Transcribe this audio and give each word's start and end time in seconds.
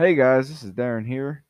Hey 0.00 0.14
guys, 0.14 0.48
this 0.48 0.62
is 0.62 0.70
Darren 0.70 1.04
here, 1.04 1.42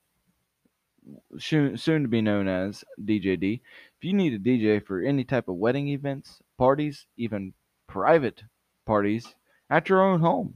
soon, 1.39 1.77
soon 1.77 2.01
to 2.01 2.09
be 2.09 2.23
known 2.23 2.49
as 2.49 2.83
DJD. 2.99 3.61
If 3.99 4.05
you 4.05 4.15
need 4.15 4.33
a 4.33 4.39
DJ 4.39 4.83
for 4.83 5.03
any 5.03 5.23
type 5.23 5.49
of 5.49 5.57
wedding 5.57 5.89
events, 5.89 6.41
parties, 6.57 7.05
even 7.19 7.53
private 7.89 8.45
parties 8.87 9.35
at 9.69 9.91
your 9.91 10.01
own 10.01 10.21
home, 10.21 10.55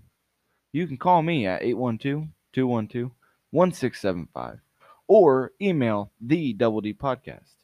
you 0.72 0.86
can 0.86 0.96
call 0.96 1.20
me 1.20 1.46
at 1.46 1.62
812 1.62 2.28
212 2.54 3.10
1675 3.50 4.60
or 5.06 5.52
email 5.60 6.12
the 6.18 6.54
Double 6.54 6.80
D 6.80 6.94
Podcast, 6.94 7.56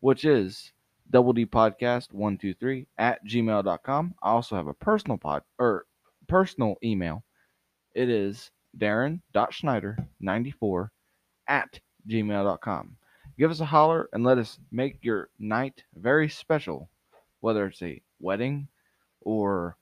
which 0.00 0.24
is 0.24 0.72
double 1.10 1.34
D 1.34 1.44
Podcast 1.44 2.10
123 2.10 2.86
at 2.96 3.22
gmail.com. 3.26 4.14
I 4.22 4.30
also 4.30 4.56
have 4.56 4.66
a 4.66 4.72
personal 4.72 5.18
pod 5.18 5.42
or 5.58 5.84
personal 6.26 6.76
email. 6.82 7.22
It 7.94 8.08
is 8.08 8.50
darren.schneider94 8.78 10.88
at 11.48 11.80
gmail.com. 12.08 12.96
Give 13.38 13.50
us 13.50 13.60
a 13.60 13.64
holler 13.64 14.08
and 14.12 14.24
let 14.24 14.38
us 14.38 14.58
make 14.70 14.98
your 15.02 15.28
night 15.38 15.82
very 15.96 16.28
special, 16.28 16.88
whether 17.40 17.66
it's 17.66 17.82
a 17.82 18.00
wedding 18.20 18.68
or 19.20 19.76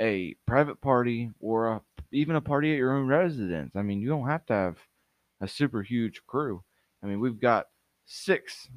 a 0.00 0.34
private 0.46 0.80
party 0.80 1.30
or 1.40 1.68
a, 1.68 1.80
even 2.12 2.36
a 2.36 2.40
party 2.40 2.72
at 2.72 2.78
your 2.78 2.96
own 2.96 3.06
residence. 3.06 3.76
I 3.76 3.82
mean, 3.82 4.00
you 4.00 4.08
don't 4.08 4.28
have 4.28 4.46
to 4.46 4.54
have 4.54 4.78
a 5.40 5.48
super 5.48 5.82
huge 5.82 6.22
crew. 6.26 6.62
I 7.02 7.06
mean, 7.06 7.20
we've 7.20 7.40
got 7.40 7.66
six 8.06 8.68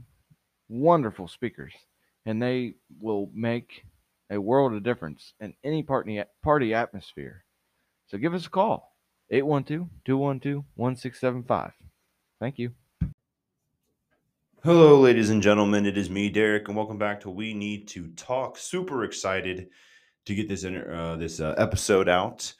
wonderful 0.67 1.27
speakers, 1.27 1.73
and 2.25 2.41
they 2.41 2.75
will 2.99 3.29
make 3.33 3.83
a 4.29 4.39
world 4.39 4.73
of 4.73 4.83
difference 4.83 5.33
in 5.39 5.53
any 5.63 5.81
party 5.81 6.21
party 6.43 6.73
atmosphere. 6.73 7.45
So 8.07 8.17
give 8.17 8.33
us 8.33 8.45
a 8.45 8.49
call 8.49 8.88
812 9.31 9.87
212 10.05 10.63
1675. 10.75 11.71
Thank 12.39 12.57
you. 12.57 12.71
Hello, 14.63 14.99
ladies 14.99 15.29
and 15.29 15.41
gentlemen. 15.41 15.85
It 15.85 15.97
is 15.97 16.09
me, 16.09 16.29
Derek, 16.29 16.67
and 16.67 16.75
welcome 16.75 16.97
back 16.97 17.21
to 17.21 17.29
We 17.29 17.53
Need 17.53 17.87
to 17.89 18.07
Talk. 18.09 18.57
Super 18.57 19.03
excited 19.03 19.69
to 20.25 20.35
get 20.35 20.49
this 20.49 20.63
inter- 20.63 20.91
uh, 20.93 21.15
this 21.15 21.39
uh, 21.39 21.53
episode 21.59 22.09
out. 22.09 22.51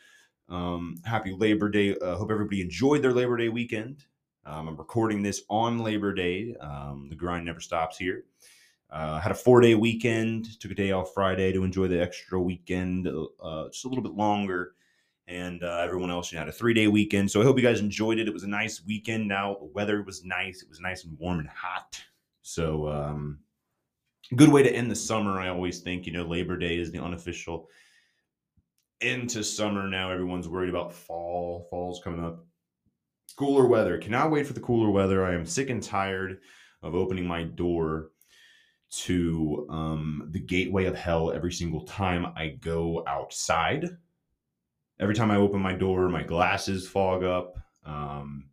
Um, 0.48 0.98
happy 1.06 1.34
Labor 1.34 1.70
Day. 1.70 1.96
Uh, 1.98 2.16
hope 2.16 2.30
everybody 2.30 2.62
enjoyed 2.62 3.02
their 3.02 3.14
Labor 3.14 3.38
Day 3.38 3.50
weekend. 3.50 4.06
Um, 4.46 4.68
I'm 4.68 4.78
recording 4.78 5.24
this 5.24 5.42
on 5.50 5.80
Labor 5.80 6.14
Day. 6.14 6.56
Um, 6.62 7.08
the 7.10 7.16
grind 7.16 7.46
never 7.46 7.60
stops 7.60 7.98
here. 7.98 8.26
Uh, 8.92 9.20
had 9.20 9.32
a 9.32 9.36
four 9.36 9.60
day 9.60 9.74
weekend. 9.74 10.60
Took 10.60 10.72
a 10.72 10.76
day 10.76 10.92
off 10.92 11.16
Friday 11.16 11.52
to 11.52 11.64
enjoy 11.64 11.88
the 11.88 12.00
extra 12.00 12.40
weekend, 12.40 13.08
uh, 13.08 13.70
just 13.70 13.86
a 13.86 13.88
little 13.88 14.04
bit 14.04 14.14
longer 14.14 14.74
and 15.30 15.64
uh, 15.64 15.82
everyone 15.84 16.10
else 16.10 16.32
you 16.32 16.38
know, 16.38 16.42
had 16.42 16.50
a 16.50 16.52
three 16.52 16.74
day 16.74 16.88
weekend. 16.88 17.30
So 17.30 17.40
I 17.40 17.44
hope 17.44 17.58
you 17.58 17.64
guys 17.64 17.80
enjoyed 17.80 18.18
it. 18.18 18.28
It 18.28 18.34
was 18.34 18.44
a 18.44 18.50
nice 18.50 18.84
weekend. 18.86 19.28
Now 19.28 19.58
the 19.60 19.68
weather 19.68 20.02
was 20.02 20.26
nice. 20.26 20.64
It 20.64 20.70
was 20.70 20.80
nice 20.80 21.04
and 21.04 21.18
warm 21.20 21.40
and 21.40 21.50
hot. 21.50 22.02
So 22.42 22.90
um, 22.90 23.40
good 24.36 24.50
way 24.50 24.64
to 24.64 24.72
end 24.72 24.90
the 24.90 24.96
summer. 24.96 25.40
I 25.40 25.50
always 25.50 25.80
think 25.80 26.08
you 26.08 26.14
know 26.14 26.26
Labor 26.26 26.58
Day 26.58 26.78
is 26.78 26.92
the 26.92 27.00
unofficial 27.00 27.70
into 29.02 29.44
summer. 29.44 29.88
Now 29.88 30.12
everyone's 30.12 30.50
worried 30.50 30.70
about 30.70 30.94
fall. 30.94 31.68
Fall's 31.70 32.02
coming 32.04 32.26
up. 32.26 32.44
Cooler 33.38 33.68
weather. 33.68 34.00
Cannot 34.00 34.32
wait 34.32 34.48
for 34.48 34.54
the 34.54 34.60
cooler 34.60 34.90
weather. 34.90 35.24
I 35.24 35.34
am 35.34 35.46
sick 35.46 35.70
and 35.70 35.82
tired 35.82 36.40
of 36.82 36.96
opening 36.96 37.26
my 37.26 37.44
door 37.44 38.10
to 38.92 39.68
um, 39.70 40.28
the 40.32 40.40
gateway 40.40 40.86
of 40.86 40.96
hell 40.96 41.32
every 41.32 41.54
single 41.54 41.82
time 41.82 42.26
I 42.36 42.58
go 42.60 43.04
outside 43.08 43.86
every 45.00 45.16
time 45.16 45.32
I 45.32 45.38
open 45.38 45.62
my 45.62 45.74
door, 45.74 46.10
my 46.10 46.24
glasses 46.24 46.88
fog 46.88 47.24
up. 47.24 47.58
Um, 47.86 48.46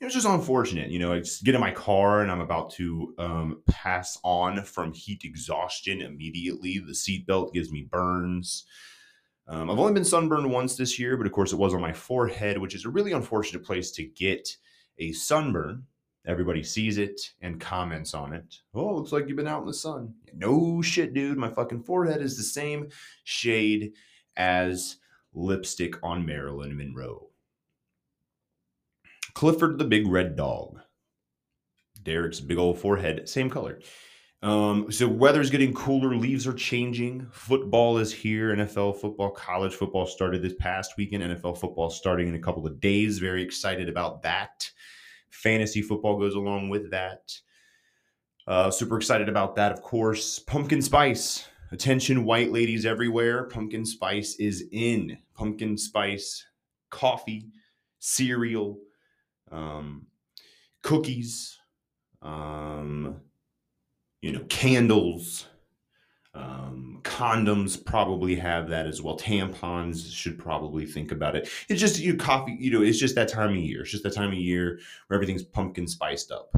it 0.00 0.04
was 0.04 0.14
just 0.14 0.26
unfortunate. 0.26 0.90
You 0.90 0.98
know, 0.98 1.12
I 1.12 1.20
just 1.20 1.44
get 1.44 1.54
in 1.54 1.60
my 1.60 1.70
car 1.70 2.20
and 2.20 2.30
I'm 2.30 2.42
about 2.42 2.70
to 2.72 3.14
um, 3.18 3.62
pass 3.66 4.18
on 4.22 4.62
from 4.62 4.92
heat 4.92 5.22
exhaustion 5.24 6.02
immediately. 6.02 6.78
The 6.78 6.92
seatbelt 6.92 7.54
gives 7.54 7.72
me 7.72 7.88
burns. 7.90 8.66
Um, 9.48 9.70
I've 9.70 9.78
only 9.78 9.94
been 9.94 10.04
sunburned 10.04 10.50
once 10.50 10.76
this 10.76 10.98
year, 10.98 11.16
but 11.16 11.26
of 11.26 11.32
course 11.32 11.52
it 11.52 11.58
was 11.58 11.72
on 11.72 11.80
my 11.80 11.92
forehead, 11.92 12.58
which 12.58 12.74
is 12.74 12.84
a 12.84 12.90
really 12.90 13.12
unfortunate 13.12 13.64
place 13.64 13.90
to 13.92 14.04
get 14.04 14.56
a 14.98 15.12
sunburn. 15.12 15.84
Everybody 16.26 16.62
sees 16.62 16.98
it 16.98 17.20
and 17.40 17.60
comments 17.60 18.12
on 18.12 18.32
it. 18.32 18.56
Oh, 18.74 18.96
looks 18.96 19.12
like 19.12 19.28
you've 19.28 19.36
been 19.36 19.46
out 19.46 19.60
in 19.60 19.66
the 19.68 19.74
sun. 19.74 20.14
No 20.34 20.82
shit, 20.82 21.14
dude. 21.14 21.38
My 21.38 21.48
fucking 21.48 21.84
forehead 21.84 22.20
is 22.20 22.36
the 22.36 22.42
same 22.42 22.88
shade 23.22 23.92
as 24.36 24.96
lipstick 25.36 25.94
on 26.02 26.26
Marilyn 26.26 26.76
Monroe. 26.76 27.28
Clifford 29.34 29.78
the 29.78 29.84
Big 29.84 30.06
Red 30.06 30.34
Dog. 30.34 30.80
Derek's 32.02 32.40
big 32.40 32.58
old 32.58 32.78
forehead, 32.78 33.28
same 33.28 33.50
color. 33.50 33.80
Um, 34.42 34.90
so 34.92 35.08
weather's 35.08 35.50
getting 35.50 35.74
cooler, 35.74 36.14
leaves 36.14 36.46
are 36.46 36.52
changing. 36.52 37.26
Football 37.32 37.98
is 37.98 38.12
here. 38.12 38.54
NFL 38.54 39.00
football, 39.00 39.30
college 39.30 39.74
football 39.74 40.06
started 40.06 40.42
this 40.42 40.54
past 40.58 40.94
weekend. 40.96 41.22
NFL 41.22 41.58
football 41.58 41.90
starting 41.90 42.28
in 42.28 42.34
a 42.34 42.40
couple 42.40 42.66
of 42.66 42.80
days. 42.80 43.18
Very 43.18 43.42
excited 43.42 43.88
about 43.88 44.22
that. 44.22 44.70
Fantasy 45.30 45.82
football 45.82 46.18
goes 46.18 46.34
along 46.34 46.68
with 46.68 46.90
that. 46.90 47.32
Uh, 48.46 48.70
super 48.70 48.96
excited 48.96 49.28
about 49.28 49.56
that, 49.56 49.72
of 49.72 49.82
course. 49.82 50.38
Pumpkin 50.38 50.80
spice. 50.80 51.46
Attention, 51.72 52.24
white 52.24 52.52
ladies 52.52 52.86
everywhere. 52.86 53.44
Pumpkin 53.44 53.84
spice 53.84 54.36
is 54.36 54.66
in. 54.70 55.18
Pumpkin 55.34 55.76
spice 55.76 56.44
coffee, 56.90 57.50
cereal, 57.98 58.78
um, 59.50 60.06
cookies, 60.82 61.58
um, 62.22 63.16
you 64.22 64.32
know, 64.32 64.44
candles, 64.48 65.46
um, 66.34 67.00
condoms 67.02 67.82
probably 67.82 68.36
have 68.36 68.68
that 68.68 68.86
as 68.86 69.02
well. 69.02 69.18
Tampons 69.18 70.12
should 70.12 70.38
probably 70.38 70.86
think 70.86 71.10
about 71.10 71.34
it. 71.34 71.48
It's 71.68 71.80
just 71.80 71.98
you 71.98 72.16
coffee, 72.16 72.56
you 72.60 72.70
know, 72.70 72.82
it's 72.82 72.98
just 72.98 73.14
that 73.14 73.28
time 73.28 73.50
of 73.50 73.56
year. 73.56 73.82
It's 73.82 73.90
just 73.90 74.04
that 74.04 74.14
time 74.14 74.30
of 74.30 74.38
year 74.38 74.78
where 75.06 75.16
everything's 75.16 75.42
pumpkin 75.42 75.88
spiced 75.88 76.30
up. 76.30 76.54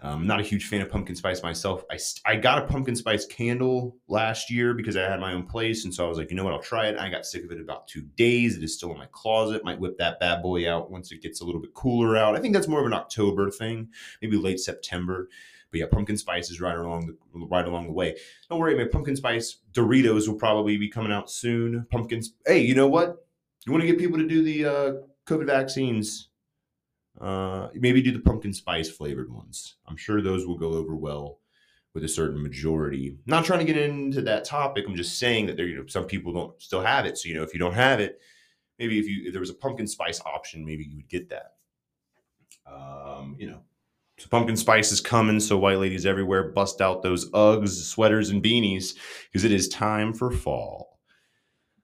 I'm 0.00 0.12
um, 0.12 0.26
not 0.28 0.38
a 0.38 0.44
huge 0.44 0.68
fan 0.68 0.80
of 0.80 0.88
pumpkin 0.88 1.16
spice 1.16 1.42
myself. 1.42 1.82
I, 1.90 1.98
I 2.24 2.36
got 2.36 2.62
a 2.62 2.66
pumpkin 2.66 2.94
spice 2.94 3.26
candle 3.26 3.96
last 4.06 4.48
year 4.48 4.72
because 4.72 4.96
I 4.96 5.02
had 5.02 5.18
my 5.18 5.32
own 5.32 5.44
place. 5.44 5.84
And 5.84 5.92
so 5.92 6.06
I 6.06 6.08
was 6.08 6.18
like, 6.18 6.30
you 6.30 6.36
know 6.36 6.44
what, 6.44 6.52
I'll 6.52 6.62
try 6.62 6.86
it. 6.86 6.96
I 6.98 7.08
got 7.08 7.26
sick 7.26 7.44
of 7.44 7.50
it 7.50 7.60
about 7.60 7.88
two 7.88 8.02
days. 8.16 8.56
It 8.56 8.62
is 8.62 8.74
still 8.74 8.92
in 8.92 8.98
my 8.98 9.08
closet. 9.10 9.64
Might 9.64 9.80
whip 9.80 9.98
that 9.98 10.20
bad 10.20 10.40
boy 10.40 10.70
out 10.70 10.92
once 10.92 11.10
it 11.10 11.20
gets 11.20 11.40
a 11.40 11.44
little 11.44 11.60
bit 11.60 11.74
cooler 11.74 12.16
out. 12.16 12.36
I 12.36 12.40
think 12.40 12.54
that's 12.54 12.68
more 12.68 12.78
of 12.78 12.86
an 12.86 12.92
October 12.92 13.50
thing, 13.50 13.88
maybe 14.22 14.36
late 14.36 14.60
September. 14.60 15.28
But 15.72 15.80
yeah, 15.80 15.86
pumpkin 15.90 16.16
spice 16.16 16.48
is 16.48 16.60
right 16.60 16.78
along 16.78 17.06
the 17.06 17.16
right 17.34 17.66
along 17.66 17.86
the 17.86 17.92
way. 17.92 18.16
Don't 18.48 18.60
worry, 18.60 18.76
my 18.76 18.84
pumpkin 18.84 19.16
spice 19.16 19.58
Doritos 19.72 20.28
will 20.28 20.36
probably 20.36 20.76
be 20.76 20.88
coming 20.88 21.12
out 21.12 21.28
soon. 21.28 21.86
Pumpkins. 21.90 22.34
Hey, 22.46 22.60
you 22.60 22.76
know 22.76 22.86
what? 22.86 23.26
You 23.66 23.72
want 23.72 23.82
to 23.82 23.88
get 23.88 23.98
people 23.98 24.18
to 24.18 24.26
do 24.26 24.42
the 24.42 24.64
uh, 24.64 24.92
COVID 25.26 25.46
vaccines? 25.46 26.27
Uh, 27.20 27.68
maybe 27.74 28.00
do 28.00 28.12
the 28.12 28.20
pumpkin 28.20 28.52
spice 28.52 28.88
flavored 28.88 29.32
ones. 29.32 29.76
I'm 29.86 29.96
sure 29.96 30.22
those 30.22 30.46
will 30.46 30.58
go 30.58 30.74
over 30.74 30.94
well 30.94 31.40
with 31.94 32.04
a 32.04 32.08
certain 32.08 32.40
majority. 32.42 33.18
Not 33.26 33.44
trying 33.44 33.58
to 33.58 33.64
get 33.64 33.76
into 33.76 34.22
that 34.22 34.44
topic. 34.44 34.84
I'm 34.86 34.94
just 34.94 35.18
saying 35.18 35.46
that 35.46 35.56
there, 35.56 35.66
you 35.66 35.76
know, 35.76 35.86
some 35.86 36.04
people 36.04 36.32
don't 36.32 36.62
still 36.62 36.80
have 36.80 37.06
it. 37.06 37.18
So 37.18 37.28
you 37.28 37.34
know, 37.34 37.42
if 37.42 37.52
you 37.52 37.60
don't 37.60 37.74
have 37.74 37.98
it, 38.00 38.20
maybe 38.78 38.98
if 38.98 39.08
you 39.08 39.26
if 39.26 39.32
there 39.32 39.40
was 39.40 39.50
a 39.50 39.54
pumpkin 39.54 39.86
spice 39.86 40.20
option, 40.20 40.64
maybe 40.64 40.84
you 40.84 40.96
would 40.96 41.08
get 41.08 41.30
that. 41.30 41.54
Um, 42.66 43.34
you 43.38 43.50
know, 43.50 43.60
so 44.18 44.28
pumpkin 44.28 44.56
spice 44.56 44.92
is 44.92 45.00
coming. 45.00 45.40
So 45.40 45.58
white 45.58 45.78
ladies 45.78 46.06
everywhere, 46.06 46.50
bust 46.50 46.80
out 46.80 47.02
those 47.02 47.30
Uggs, 47.30 47.70
sweaters, 47.84 48.30
and 48.30 48.42
beanies 48.42 48.94
because 49.24 49.44
it 49.44 49.52
is 49.52 49.68
time 49.68 50.12
for 50.12 50.30
fall. 50.30 50.97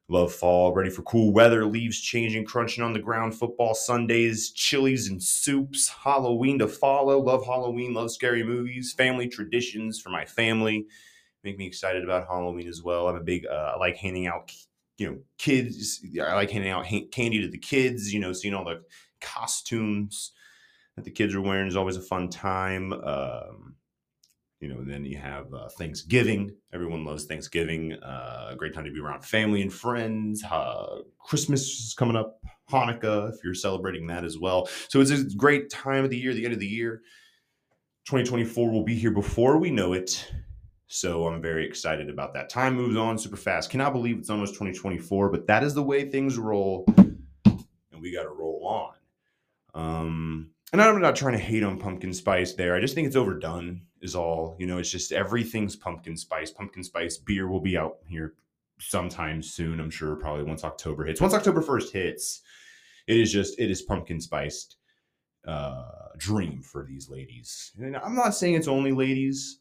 Love 0.09 0.35
fall, 0.35 0.75
ready 0.75 0.91
for 0.91 1.01
cool 1.03 1.33
weather, 1.33 1.65
leaves 1.65 1.99
changing, 1.99 2.45
crunching 2.45 2.85
on 2.85 2.93
the 2.93 2.99
ground, 2.99 3.35
football 3.35 3.75
Sundays, 3.75 4.51
chilies 4.51 5.09
and 5.09 5.23
soups, 5.23 5.89
Halloween 5.89 6.59
to 6.59 6.69
follow. 6.69 7.19
Love 7.19 7.47
Halloween, 7.47 7.95
love 7.95 8.11
scary 8.11 8.43
movies, 8.43 8.93
family 8.93 9.29
traditions 9.29 9.99
for 9.99 10.11
my 10.11 10.27
family. 10.27 10.85
Make 11.43 11.57
me 11.57 11.67
excited 11.67 12.05
about 12.05 12.29
Halloween 12.29 12.69
as 12.69 12.83
well. 12.83 13.09
I'm 13.09 13.17
a 13.17 13.23
big, 13.23 13.47
uh, 13.47 13.73
I 13.75 13.79
like 13.79 13.97
handing 13.97 14.27
out, 14.27 14.53
you 14.99 15.11
know, 15.11 15.19
kids. 15.39 16.05
I 16.21 16.35
like 16.35 16.51
handing 16.51 16.71
out 16.71 16.87
candy 17.11 17.41
to 17.41 17.49
the 17.49 17.59
kids, 17.59 18.13
you 18.13 18.21
know, 18.21 18.35
seeing 18.35 18.53
all 18.53 18.65
the 18.65 18.83
costumes 19.23 20.33
that 20.97 21.05
the 21.05 21.11
kids 21.11 21.35
are 21.35 21.41
wearing 21.41 21.67
is 21.67 21.77
always 21.77 21.97
a 21.97 22.03
fun 22.03 22.29
time. 22.29 22.93
Um, 22.93 23.77
you 24.65 24.73
know, 24.73 24.83
then 24.83 25.05
you 25.05 25.19
have 25.19 25.53
uh, 25.53 25.69
Thanksgiving. 25.69 26.51
Everyone 26.73 27.05
loves 27.05 27.27
Thanksgiving. 27.27 27.93
Uh, 28.03 28.55
great 28.57 28.73
time 28.73 28.87
to 28.87 28.91
be 28.91 28.99
around 28.99 29.23
family 29.23 29.61
and 29.61 29.71
friends. 29.71 30.43
Uh, 30.43 31.03
Christmas 31.19 31.61
is 31.61 31.95
coming 31.95 32.17
up. 32.17 32.41
Hanukkah, 32.71 33.31
if 33.31 33.45
you're 33.45 33.53
celebrating 33.53 34.07
that 34.07 34.25
as 34.25 34.39
well. 34.39 34.67
So 34.89 35.03
it's 35.03 35.11
a 35.11 35.23
great 35.37 35.69
time 35.69 36.03
of 36.03 36.09
the 36.09 36.17
year, 36.17 36.33
the 36.33 36.47
end 36.47 36.55
of 36.55 36.61
the 36.61 36.67
year. 36.67 37.03
2024 38.07 38.71
will 38.71 38.85
be 38.85 38.95
here 38.95 39.11
before 39.11 39.59
we 39.59 39.71
know 39.71 39.93
it. 39.93 40.33
So 40.87 41.27
I'm 41.27 41.43
very 41.43 41.67
excited 41.67 42.09
about 42.09 42.33
that. 42.33 42.49
Time 42.49 42.75
moves 42.75 42.97
on 42.97 43.19
super 43.19 43.37
fast. 43.37 43.69
Cannot 43.69 43.93
believe 43.93 44.17
it's 44.17 44.31
almost 44.31 44.55
2024, 44.55 45.29
but 45.29 45.47
that 45.47 45.63
is 45.63 45.75
the 45.75 45.83
way 45.83 46.09
things 46.09 46.39
roll, 46.39 46.87
and 47.47 48.01
we 48.01 48.15
got 48.15 48.23
to 48.23 48.31
roll 48.31 48.95
on. 49.75 49.83
Um, 49.83 50.51
and 50.73 50.83
I'm 50.83 51.01
not 51.01 51.15
trying 51.17 51.35
to 51.35 51.39
hate 51.39 51.63
on 51.63 51.79
pumpkin 51.79 52.13
spice 52.13 52.55
there. 52.55 52.75
I 52.75 52.81
just 52.81 52.97
think 52.97 53.07
it's 53.07 53.15
overdone, 53.15 53.83
is 54.05 54.15
all. 54.15 54.55
You 54.59 54.67
know, 54.67 54.79
it's 54.79 54.91
just 54.91 55.11
everything's 55.11 55.75
pumpkin 55.75 56.17
spice. 56.17 56.51
Pumpkin 56.51 56.85
spice 56.85 57.17
beer 57.17 57.49
will 57.49 57.61
be 57.61 57.77
out 57.77 57.97
here 58.07 58.35
sometime 58.79 59.43
soon, 59.43 59.81
I'm 59.81 59.91
sure, 59.91 60.15
probably 60.15 60.45
once 60.45 60.63
October 60.63 61.05
hits. 61.05 61.21
Once 61.21 61.35
October 61.35 61.63
1st 61.63 61.93
hits, 61.93 62.43
it 63.07 63.17
is 63.17 63.33
just, 63.33 63.59
it 63.59 63.71
is 63.71 63.83
pumpkin 63.83 64.21
spiced 64.21 64.77
uh, 65.49 66.09
dream 66.19 66.63
for 66.63 66.85
these 66.85 67.09
ladies. 67.09 67.73
And 67.79 67.97
I'm 67.97 68.15
not 68.15 68.35
saying 68.35 68.55
it's 68.55 68.69
only 68.69 68.93
ladies. 68.93 69.61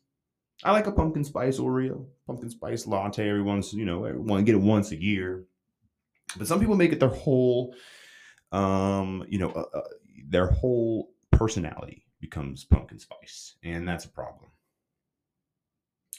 I 0.63 0.71
like 0.71 0.87
a 0.87 0.91
pumpkin 0.91 1.23
spice 1.23 1.57
Oreo, 1.57 2.05
pumpkin 2.27 2.49
spice 2.49 2.85
latte 2.85 3.27
every 3.27 3.41
once, 3.41 3.73
you 3.73 3.85
know, 3.85 4.05
everyone 4.05 4.43
get 4.43 4.55
it 4.55 4.61
once 4.61 4.91
a 4.91 5.01
year. 5.01 5.45
But 6.37 6.47
some 6.47 6.59
people 6.59 6.75
make 6.75 6.91
it 6.91 6.99
their 6.99 7.09
whole, 7.09 7.75
um, 8.51 9.25
you 9.29 9.39
know, 9.39 9.51
uh, 9.51 9.77
uh, 9.77 9.81
their 10.27 10.47
whole 10.47 11.11
personality 11.31 12.02
becomes 12.23 12.63
pumpkin 12.63 12.97
spice, 12.97 13.55
and 13.63 13.85
that's 13.85 14.05
a 14.05 14.09
problem. 14.09 14.49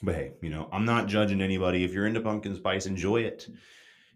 But 0.02 0.16
hey, 0.16 0.32
you 0.42 0.50
know, 0.50 0.68
I'm 0.70 0.84
not 0.84 1.08
judging 1.08 1.40
anybody. 1.40 1.82
If 1.82 1.94
you're 1.94 2.06
into 2.06 2.20
pumpkin 2.20 2.54
spice, 2.54 2.84
enjoy 2.84 3.22
it. 3.22 3.48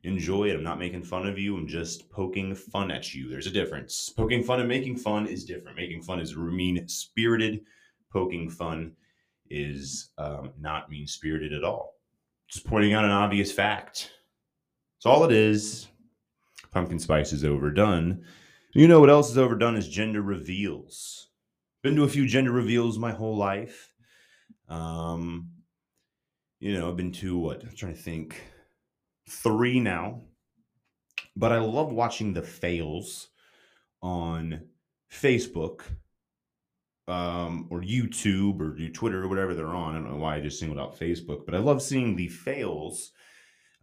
Enjoy 0.04 0.44
it. 0.44 0.54
I'm 0.54 0.62
not 0.62 0.78
making 0.78 1.02
fun 1.02 1.26
of 1.26 1.38
you. 1.38 1.56
I'm 1.56 1.66
just 1.66 2.10
poking 2.10 2.54
fun 2.54 2.90
at 2.90 3.14
you. 3.14 3.30
There's 3.30 3.46
a 3.46 3.50
difference. 3.50 4.10
Poking 4.10 4.44
fun 4.44 4.60
and 4.60 4.68
making 4.68 4.96
fun 4.96 5.26
is 5.26 5.46
different. 5.46 5.78
Making 5.78 6.02
fun 6.02 6.20
is 6.20 6.36
mean 6.36 6.86
spirited. 6.88 7.60
Poking 8.12 8.50
fun 8.50 8.92
is 9.48 10.10
um, 10.18 10.50
not 10.60 10.90
mean 10.90 11.06
spirited 11.06 11.54
at 11.54 11.64
all. 11.64 11.94
Just 12.48 12.66
pointing 12.66 12.92
out 12.92 13.06
an 13.06 13.10
obvious 13.10 13.50
fact. 13.50 14.12
That's 14.96 15.06
all 15.06 15.24
it 15.24 15.32
is. 15.32 15.88
Pumpkin 16.70 16.98
spice 16.98 17.32
is 17.32 17.46
overdone. 17.46 18.24
You 18.74 18.88
know 18.88 19.00
what 19.00 19.10
else 19.10 19.30
is 19.30 19.38
overdone 19.38 19.76
is 19.76 19.88
gender 19.88 20.20
reveals. 20.20 21.27
Been 21.82 21.96
to 21.96 22.04
a 22.04 22.08
few 22.08 22.26
gender 22.26 22.50
reveals 22.50 22.98
my 22.98 23.12
whole 23.12 23.36
life. 23.36 23.92
Um, 24.68 25.50
you 26.60 26.76
know, 26.76 26.88
I've 26.88 26.96
been 26.96 27.12
to 27.12 27.38
what? 27.38 27.62
I'm 27.62 27.76
trying 27.76 27.94
to 27.94 28.00
think. 28.00 28.42
Three 29.28 29.78
now. 29.78 30.22
But 31.36 31.52
I 31.52 31.58
love 31.58 31.92
watching 31.92 32.32
the 32.32 32.42
fails 32.42 33.28
on 34.02 34.62
Facebook 35.12 35.82
um, 37.06 37.68
or 37.70 37.80
YouTube 37.80 38.60
or 38.60 38.76
Twitter 38.90 39.22
or 39.22 39.28
whatever 39.28 39.54
they're 39.54 39.68
on. 39.68 39.94
I 39.94 39.98
don't 39.98 40.10
know 40.10 40.16
why 40.18 40.36
I 40.36 40.40
just 40.40 40.58
singled 40.58 40.80
out 40.80 40.98
Facebook, 40.98 41.46
but 41.46 41.54
I 41.54 41.58
love 41.58 41.80
seeing 41.80 42.16
the 42.16 42.28
fails. 42.28 43.12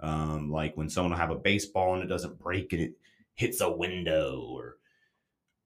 Um, 0.01 0.51
like 0.51 0.75
when 0.75 0.89
someone 0.89 1.11
will 1.11 1.19
have 1.19 1.31
a 1.31 1.35
baseball 1.35 1.93
and 1.93 2.03
it 2.03 2.07
doesn't 2.07 2.39
break 2.39 2.73
and 2.73 2.81
it 2.81 2.93
hits 3.35 3.61
a 3.61 3.71
window 3.71 4.45
or 4.49 4.75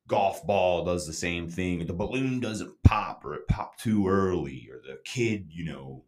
golf 0.10 0.46
ball 0.46 0.84
does 0.84 1.06
the 1.06 1.14
same 1.14 1.48
thing 1.48 1.86
the 1.86 1.94
balloon 1.94 2.40
doesn't 2.40 2.74
pop 2.84 3.24
or 3.24 3.36
it 3.36 3.48
popped 3.48 3.80
too 3.80 4.08
early 4.08 4.68
or 4.72 4.82
the 4.82 5.00
kid 5.06 5.48
you 5.52 5.64
know 5.64 6.04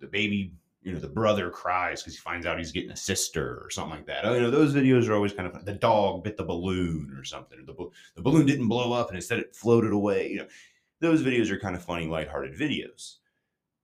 the 0.00 0.06
baby 0.06 0.54
you 0.82 0.92
know 0.92 1.00
the 1.00 1.08
brother 1.08 1.50
cries 1.50 2.02
because 2.02 2.14
he 2.14 2.20
finds 2.20 2.46
out 2.46 2.56
he's 2.56 2.72
getting 2.72 2.92
a 2.92 2.96
sister 2.96 3.60
or 3.62 3.70
something 3.70 3.96
like 3.96 4.06
that. 4.06 4.24
Oh, 4.24 4.34
you 4.34 4.40
know 4.40 4.50
those 4.50 4.74
videos 4.74 5.08
are 5.08 5.14
always 5.14 5.32
kind 5.32 5.46
of 5.46 5.52
fun. 5.54 5.64
the 5.64 5.72
dog 5.72 6.24
bit 6.24 6.36
the 6.36 6.44
balloon 6.44 7.14
or 7.16 7.24
something 7.24 7.64
the, 7.66 7.90
the 8.14 8.22
balloon 8.22 8.46
didn't 8.46 8.68
blow 8.68 8.92
up 8.92 9.08
and 9.08 9.16
instead 9.16 9.38
it 9.38 9.54
floated 9.54 9.92
away 9.92 10.30
you 10.30 10.38
know. 10.38 10.46
Those 11.00 11.22
videos 11.22 11.50
are 11.50 11.58
kind 11.58 11.74
of 11.74 11.84
funny 11.84 12.06
lighthearted 12.06 12.56
videos. 12.56 13.16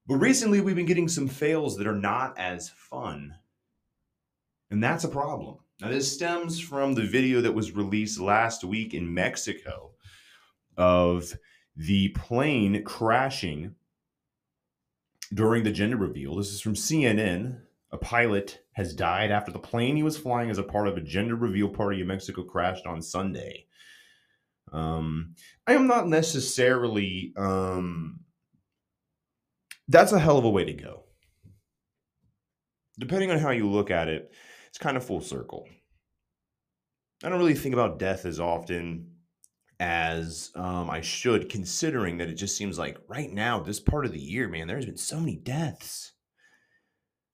But 0.07 0.17
recently 0.17 0.61
we've 0.61 0.77
been 0.77 0.87
getting 0.87 1.09
some 1.09 1.27
fails 1.27 1.77
that 1.77 1.87
are 1.89 1.97
not 1.97 2.39
as 2.39 2.69
fun. 2.69 3.35
And 4.71 4.83
that's 4.83 5.03
a 5.03 5.09
problem 5.09 5.59
now, 5.81 5.91
this 5.91 6.13
stems 6.13 6.59
from 6.59 6.95
the 6.95 7.07
video 7.07 7.41
that 7.41 7.55
was 7.55 7.77
released 7.77 8.19
last 8.19 8.65
week 8.65 8.95
in 8.95 9.15
Mexico 9.15 9.93
of 10.77 11.33
the 11.77 12.09
plane 12.09 12.83
crashing 12.83 13.77
during 15.33 15.63
the 15.63 15.71
gender 15.71 15.97
reveal. 15.97 16.35
This 16.35 16.53
is 16.53 16.61
from 16.61 16.75
CNN. 16.75 17.61
A 17.93 17.97
pilot 17.97 18.61
has 18.73 18.93
died 18.93 19.31
after 19.31 19.53
the 19.53 19.59
plane 19.61 19.97
he 19.97 20.03
was 20.03 20.19
flying 20.19 20.51
as 20.51 20.59
a 20.59 20.65
part 20.65 20.89
of 20.89 20.97
a 20.97 21.01
gender 21.01 21.37
reveal 21.37 21.69
party 21.69 22.01
in 22.01 22.09
Mexico 22.09 22.43
crashed 22.43 22.85
on 22.85 23.01
Sunday. 23.01 23.67
Um, 24.73 25.37
I 25.67 25.75
am 25.75 25.87
not 25.87 26.09
necessarily. 26.09 27.33
Um, 27.37 28.21
that's 29.87 30.13
a 30.13 30.19
hell 30.19 30.39
of 30.39 30.45
a 30.45 30.51
way 30.51 30.65
to 30.65 30.73
go. 30.73 31.05
Depending 32.99 33.31
on 33.31 33.39
how 33.39 33.51
you 33.51 33.71
look 33.71 33.91
at 33.91 34.09
it, 34.09 34.33
it's 34.69 34.79
kind 34.79 34.97
of 34.97 35.05
full 35.05 35.21
circle. 35.21 35.67
I 37.25 37.29
don't 37.29 37.39
really 37.39 37.55
think 37.55 37.75
about 37.75 37.99
death 37.99 38.25
as 38.25 38.39
often 38.39 39.11
as 39.81 40.51
um, 40.55 40.91
I 40.91 41.01
should, 41.01 41.49
considering 41.49 42.19
that 42.19 42.29
it 42.29 42.35
just 42.35 42.57
seems 42.57 42.79
like 42.79 42.99
right 43.09 43.33
now, 43.33 43.61
this 43.61 43.81
part 43.81 44.05
of 44.05 44.13
the 44.13 44.21
year, 44.21 44.49
man, 44.49 44.67
there's 44.67 44.87
been 44.87 44.97
so 44.97 45.19
many 45.21 45.37
deaths. 45.37 46.13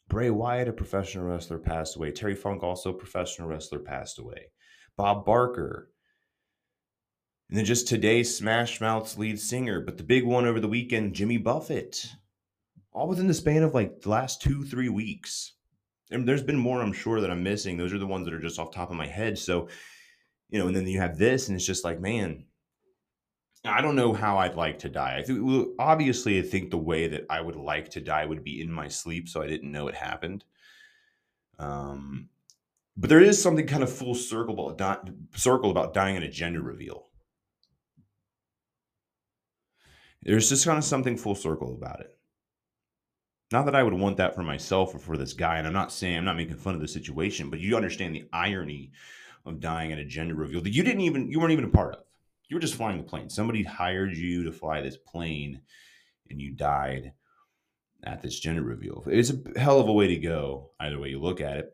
Bray 0.08 0.30
Wyatt, 0.30 0.68
a 0.68 0.72
professional 0.72 1.24
wrestler, 1.24 1.58
passed 1.58 1.96
away. 1.96 2.12
Terry 2.12 2.34
Funk, 2.34 2.62
also 2.62 2.90
a 2.90 2.98
professional 2.98 3.48
wrestler, 3.48 3.78
passed 3.78 4.18
away. 4.18 4.50
Bob 4.96 5.24
Barker. 5.24 5.90
And 7.48 7.58
then 7.58 7.64
just 7.64 7.88
today, 7.88 8.22
Smash 8.22 8.80
Mouth's 8.80 9.18
lead 9.18 9.40
singer. 9.40 9.80
But 9.80 9.96
the 9.96 10.02
big 10.02 10.24
one 10.24 10.46
over 10.46 10.60
the 10.60 10.68
weekend, 10.68 11.14
Jimmy 11.14 11.38
Buffett. 11.38 12.06
All 12.92 13.08
within 13.08 13.26
the 13.26 13.34
span 13.34 13.62
of 13.62 13.74
like 13.74 14.02
the 14.02 14.10
last 14.10 14.40
two, 14.40 14.64
three 14.64 14.88
weeks 14.88 15.54
and 16.14 16.26
there's 16.26 16.42
been 16.42 16.56
more 16.56 16.80
I'm 16.80 16.92
sure 16.92 17.20
that 17.20 17.30
I'm 17.30 17.42
missing. 17.42 17.76
Those 17.76 17.92
are 17.92 17.98
the 17.98 18.06
ones 18.06 18.24
that 18.24 18.34
are 18.34 18.40
just 18.40 18.58
off 18.58 18.72
top 18.72 18.90
of 18.90 18.96
my 18.96 19.06
head. 19.06 19.38
So, 19.38 19.68
you 20.48 20.58
know, 20.58 20.68
and 20.68 20.76
then 20.76 20.86
you 20.86 21.00
have 21.00 21.18
this, 21.18 21.48
and 21.48 21.56
it's 21.56 21.66
just 21.66 21.84
like, 21.84 22.00
man, 22.00 22.44
I 23.64 23.80
don't 23.80 23.96
know 23.96 24.12
how 24.12 24.38
I'd 24.38 24.56
like 24.56 24.78
to 24.80 24.88
die. 24.88 25.16
I 25.18 25.22
think 25.22 25.68
obviously 25.78 26.38
I 26.38 26.42
think 26.42 26.70
the 26.70 26.76
way 26.78 27.08
that 27.08 27.26
I 27.30 27.40
would 27.40 27.56
like 27.56 27.90
to 27.90 28.00
die 28.00 28.24
would 28.26 28.44
be 28.44 28.60
in 28.60 28.70
my 28.70 28.88
sleep, 28.88 29.28
so 29.28 29.42
I 29.42 29.48
didn't 29.48 29.72
know 29.72 29.88
it 29.88 29.94
happened. 29.94 30.44
Um, 31.58 32.28
but 32.96 33.10
there 33.10 33.20
is 33.20 33.42
something 33.42 33.66
kind 33.66 33.82
of 33.82 33.92
full 33.92 34.14
circle 34.14 34.68
about 34.68 35.10
circle 35.34 35.70
about 35.70 35.94
dying 35.94 36.16
in 36.16 36.22
a 36.22 36.30
gender 36.30 36.60
reveal. 36.60 37.06
There's 40.22 40.48
just 40.48 40.64
kind 40.64 40.78
of 40.78 40.84
something 40.84 41.16
full 41.16 41.34
circle 41.34 41.74
about 41.74 42.00
it. 42.00 42.16
Not 43.52 43.66
that 43.66 43.74
I 43.74 43.82
would 43.82 43.92
want 43.92 44.16
that 44.16 44.34
for 44.34 44.42
myself 44.42 44.94
or 44.94 44.98
for 44.98 45.16
this 45.16 45.32
guy, 45.32 45.58
and 45.58 45.66
I'm 45.66 45.72
not 45.72 45.92
saying 45.92 46.18
I'm 46.18 46.24
not 46.24 46.36
making 46.36 46.56
fun 46.56 46.74
of 46.74 46.80
the 46.80 46.88
situation, 46.88 47.50
but 47.50 47.60
you 47.60 47.76
understand 47.76 48.14
the 48.14 48.28
irony 48.32 48.92
of 49.44 49.60
dying 49.60 49.92
at 49.92 49.98
a 49.98 50.04
gender 50.04 50.34
reveal 50.34 50.62
that 50.62 50.74
you 50.74 50.82
didn't 50.82 51.02
even 51.02 51.30
you 51.30 51.38
weren't 51.38 51.52
even 51.52 51.64
a 51.64 51.68
part 51.68 51.94
of. 51.94 52.04
You 52.48 52.56
were 52.56 52.60
just 52.60 52.74
flying 52.74 52.98
the 52.98 53.04
plane. 53.04 53.28
Somebody 53.28 53.62
hired 53.62 54.16
you 54.16 54.44
to 54.44 54.52
fly 54.52 54.80
this 54.80 54.96
plane, 54.96 55.60
and 56.30 56.40
you 56.40 56.52
died 56.52 57.12
at 58.02 58.22
this 58.22 58.38
gender 58.38 58.62
reveal. 58.62 59.04
It's 59.06 59.30
a 59.30 59.58
hell 59.58 59.80
of 59.80 59.88
a 59.88 59.92
way 59.92 60.08
to 60.08 60.16
go, 60.16 60.70
either 60.80 60.98
way 60.98 61.08
you 61.10 61.20
look 61.20 61.40
at 61.40 61.56
it. 61.56 61.70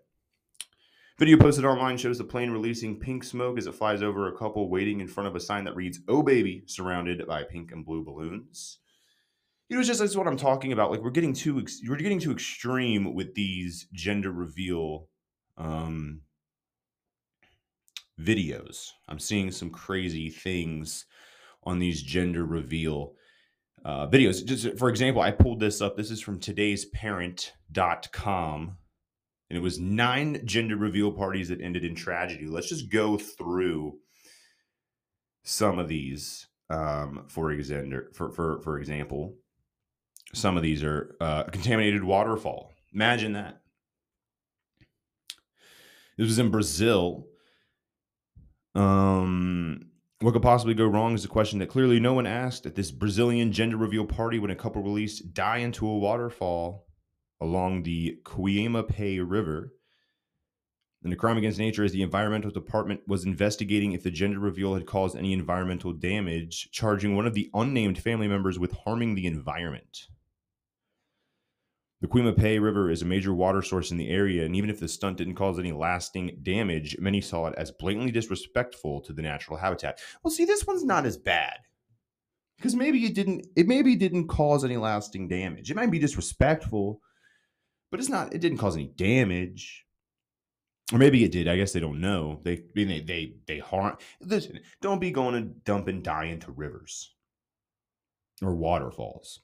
Video 1.19 1.37
posted 1.37 1.65
online 1.65 1.99
shows 1.99 2.19
the 2.19 2.25
plane 2.25 2.51
releasing 2.51 2.99
pink 2.99 3.25
smoke 3.25 3.59
as 3.59 3.67
it 3.67 3.75
flies 3.75 4.03
over 4.03 4.27
a 4.27 4.37
couple 4.37 4.69
waiting 4.71 5.01
in 5.01 5.09
front 5.09 5.29
of 5.29 5.37
a 5.37 5.41
sign 5.41 5.65
that 5.65 5.77
reads 5.77 6.01
"Oh 6.09 6.23
baby," 6.23 6.65
surrounded 6.67 7.25
by 7.27 7.45
pink 7.45 7.73
and 7.73 7.85
blue 7.85 8.03
balloons 8.03 8.79
you 9.71 9.77
know, 9.77 9.81
it's 9.81 9.87
just 9.87 10.01
that's 10.01 10.17
what 10.17 10.27
I'm 10.27 10.37
talking 10.37 10.73
about. 10.73 10.91
Like 10.91 11.01
we're 11.01 11.11
getting 11.11 11.33
too 11.33 11.61
ex- 11.61 11.81
we're 11.87 11.95
getting 11.95 12.19
too 12.19 12.33
extreme 12.33 13.15
with 13.15 13.37
these 13.37 13.87
gender 13.93 14.33
reveal 14.33 15.07
um, 15.57 16.23
videos. 18.21 18.89
I'm 19.09 19.21
seeing 19.21 19.53
some 19.53 19.71
crazy 19.71 20.29
things 20.29 21.07
on 21.63 21.79
these 21.79 22.03
gender 22.03 22.45
reveal 22.45 23.15
uh, 23.85 24.09
videos. 24.09 24.45
Just 24.45 24.77
for 24.77 24.89
example, 24.89 25.23
I 25.23 25.31
pulled 25.31 25.61
this 25.61 25.81
up. 25.81 25.97
This 25.97 26.11
is 26.11 26.21
from 26.21 26.41
today's 26.41 26.87
parent.com. 26.87 28.77
And 29.51 29.57
it 29.57 29.63
was 29.63 29.79
nine 29.79 30.43
gender 30.45 30.77
reveal 30.77 31.13
parties 31.13 31.49
that 31.49 31.61
ended 31.61 31.85
in 31.85 31.95
tragedy. 31.95 32.47
Let's 32.47 32.69
just 32.69 32.91
go 32.91 33.17
through 33.17 33.99
some 35.45 35.79
of 35.79 35.87
these. 35.87 36.49
Um, 36.71 37.25
for 37.29 37.53
example, 37.53 38.01
for, 38.13 38.31
for, 38.31 38.61
for 38.63 38.79
example, 38.79 39.35
some 40.33 40.57
of 40.57 40.63
these 40.63 40.83
are 40.83 41.17
uh, 41.21 41.45
contaminated 41.45 42.05
waterfall. 42.05 42.73
Imagine 42.95 43.33
that. 43.33 43.61
This 46.17 46.27
was 46.29 46.39
in 46.39 46.51
Brazil. 46.51 47.27
Um, 48.75 49.87
what 50.21 50.33
could 50.33 50.43
possibly 50.43 50.75
go 50.75 50.87
wrong 50.87 51.15
is 51.15 51.25
a 51.25 51.29
question 51.29 51.59
that 51.61 51.71
clearly 51.71 51.99
no 51.99 52.13
one 52.13 52.27
asked 52.27 52.67
at 52.67 52.75
this 52.75 52.91
Brazilian 52.91 53.53
gender 53.53 53.77
reveal 53.77 54.05
party 54.05 54.39
when 54.39 54.51
a 54.51 54.57
couple 54.57 54.83
released 54.83 55.33
dye 55.33 55.59
into 55.59 55.89
a 55.89 55.99
waterfall 55.99 56.87
along 57.41 57.83
the 57.83 58.19
Queima-Pé 58.25 59.25
River. 59.27 59.73
And 61.03 61.11
the 61.11 61.17
crime 61.17 61.39
against 61.39 61.59
nature 61.59 61.85
is 61.85 61.93
the 61.93 62.03
environmental 62.03 62.51
department 62.51 63.01
was 63.09 63.25
investigating 63.25 63.93
if 63.93 64.03
the 64.03 64.11
gender 64.11 64.39
reveal 64.39 64.75
had 64.75 64.87
caused 64.87 65.17
any 65.17 65.33
environmental 65.33 65.95
damage, 65.95 66.69
charging 66.71 67.17
one 67.17 67.27
of 67.27 67.33
the 67.33 67.49
unnamed 67.55 67.99
family 67.99 68.29
members 68.29 68.59
with 68.59 68.73
harming 68.85 69.15
the 69.15 69.27
environment. 69.27 70.09
The 72.01 72.09
Queima 72.09 72.61
River 72.61 72.91
is 72.91 73.03
a 73.03 73.07
major 73.07 73.35
water 73.35 73.61
source 73.61 73.91
in 73.91 73.99
the 73.99 74.09
area, 74.09 74.47
and 74.47 74.57
even 74.57 74.71
if 74.71 74.81
the 74.81 74.89
stunt 74.89 75.19
didn't 75.19 75.35
cause 75.35 75.59
any 75.59 75.73
lasting 75.73 76.39
damage, 76.43 76.97
many 76.99 77.21
saw 77.21 77.47
it 77.47 77.55
as 77.59 77.71
blatantly 77.71 78.11
disrespectful 78.11 79.03
to 79.03 79.13
the 79.13 79.21
natural 79.21 79.59
habitat. 79.59 80.01
Well, 80.23 80.31
see, 80.31 80.47
this 80.47 80.67
one's 80.67 80.85
not 80.85 81.05
as 81.05 81.19
bad 81.19 81.59
because 82.57 82.75
maybe 82.75 83.05
it 83.05 83.15
didn't. 83.15 83.47
It 83.55 83.69
maybe 83.69 83.97
didn't 83.97 84.29
cause 84.29 84.65
any 84.65 84.79
lasting 84.79 85.29
damage. 85.29 85.71
It 85.71 85.77
might 85.77 85.91
be 85.91 85.99
disrespectful, 85.99 87.03
but 87.91 88.01
it's 88.01 88.09
not. 88.09 88.33
It 88.33 88.41
didn't 88.41 88.59
cause 88.59 88.77
any 88.77 88.89
damage, 88.89 89.85
or 90.95 90.99
maybe 90.99 91.23
it 91.23 91.33
did. 91.33 91.49
I 91.49 91.57
guess 91.57 91.73
they 91.73 91.81
don't 91.81 92.01
know. 92.01 92.41
They 92.45 92.63
they 92.75 93.01
they 93.01 93.35
they 93.47 93.59
harm. 93.59 93.99
Listen, 94.23 94.61
don't 94.81 95.01
be 95.01 95.11
going 95.11 95.35
to 95.35 95.41
dump 95.41 95.89
and 95.89 96.03
dumping 96.03 96.03
dye 96.03 96.25
into 96.25 96.51
rivers 96.51 97.15
or 98.41 98.55
waterfalls. 98.55 99.41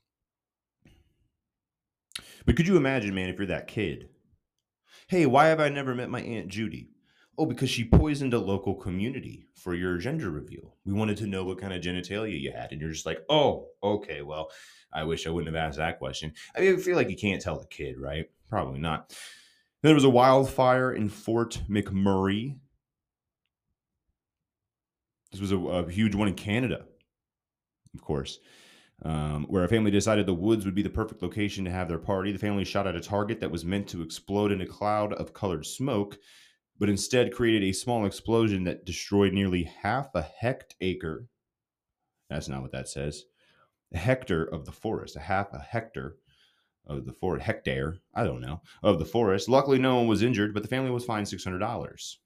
But 2.44 2.56
could 2.56 2.66
you 2.66 2.76
imagine, 2.76 3.14
man, 3.14 3.28
if 3.28 3.38
you're 3.38 3.46
that 3.46 3.68
kid? 3.68 4.08
Hey, 5.08 5.26
why 5.26 5.46
have 5.46 5.60
I 5.60 5.68
never 5.68 5.94
met 5.94 6.10
my 6.10 6.20
Aunt 6.20 6.48
Judy? 6.48 6.90
Oh, 7.38 7.46
because 7.46 7.68
she 7.68 7.84
poisoned 7.84 8.32
a 8.32 8.38
local 8.38 8.74
community 8.74 9.48
for 9.54 9.74
your 9.74 9.98
gender 9.98 10.30
reveal. 10.30 10.76
We 10.84 10.94
wanted 10.94 11.18
to 11.18 11.26
know 11.26 11.44
what 11.44 11.60
kind 11.60 11.72
of 11.72 11.82
genitalia 11.82 12.40
you 12.40 12.52
had. 12.52 12.72
And 12.72 12.80
you're 12.80 12.90
just 12.90 13.04
like, 13.04 13.20
oh, 13.28 13.68
okay, 13.82 14.22
well, 14.22 14.50
I 14.92 15.04
wish 15.04 15.26
I 15.26 15.30
wouldn't 15.30 15.54
have 15.54 15.62
asked 15.62 15.76
that 15.76 15.98
question. 15.98 16.32
I 16.56 16.60
mean, 16.60 16.74
I 16.74 16.78
feel 16.78 16.96
like 16.96 17.10
you 17.10 17.16
can't 17.16 17.42
tell 17.42 17.58
the 17.58 17.66
kid, 17.66 17.98
right? 17.98 18.30
Probably 18.48 18.80
not. 18.80 19.14
There 19.82 19.94
was 19.94 20.04
a 20.04 20.10
wildfire 20.10 20.92
in 20.92 21.10
Fort 21.10 21.60
McMurray. 21.68 22.56
This 25.30 25.40
was 25.40 25.52
a, 25.52 25.58
a 25.58 25.90
huge 25.90 26.14
one 26.14 26.28
in 26.28 26.34
Canada, 26.34 26.86
of 27.94 28.00
course 28.00 28.38
um, 29.02 29.44
where 29.44 29.64
a 29.64 29.68
family 29.68 29.90
decided 29.90 30.26
the 30.26 30.34
woods 30.34 30.64
would 30.64 30.74
be 30.74 30.82
the 30.82 30.90
perfect 30.90 31.22
location 31.22 31.64
to 31.64 31.70
have 31.70 31.88
their 31.88 31.98
party. 31.98 32.32
The 32.32 32.38
family 32.38 32.64
shot 32.64 32.86
at 32.86 32.96
a 32.96 33.00
target 33.00 33.40
that 33.40 33.50
was 33.50 33.64
meant 33.64 33.88
to 33.88 34.02
explode 34.02 34.52
in 34.52 34.60
a 34.60 34.66
cloud 34.66 35.12
of 35.12 35.34
colored 35.34 35.66
smoke, 35.66 36.18
but 36.78 36.88
instead 36.88 37.34
created 37.34 37.62
a 37.62 37.72
small 37.72 38.06
explosion 38.06 38.64
that 38.64 38.86
destroyed 38.86 39.32
nearly 39.32 39.64
half 39.64 40.14
a 40.14 40.22
hectare. 40.22 41.24
That's 42.30 42.48
not 42.48 42.62
what 42.62 42.72
that 42.72 42.88
says. 42.88 43.24
A 43.92 43.98
hectare 43.98 44.42
of 44.42 44.64
the 44.64 44.72
forest, 44.72 45.16
a 45.16 45.20
half 45.20 45.52
a 45.52 45.58
hectare 45.58 46.14
of 46.86 47.04
the 47.04 47.12
forest, 47.12 47.44
hectare, 47.44 47.98
I 48.14 48.24
don't 48.24 48.40
know, 48.40 48.62
of 48.82 48.98
the 48.98 49.04
forest. 49.04 49.48
Luckily, 49.48 49.78
no 49.78 49.96
one 49.96 50.06
was 50.06 50.22
injured, 50.22 50.54
but 50.54 50.62
the 50.62 50.68
family 50.68 50.90
was 50.90 51.04
fined 51.04 51.26
$600. 51.26 52.16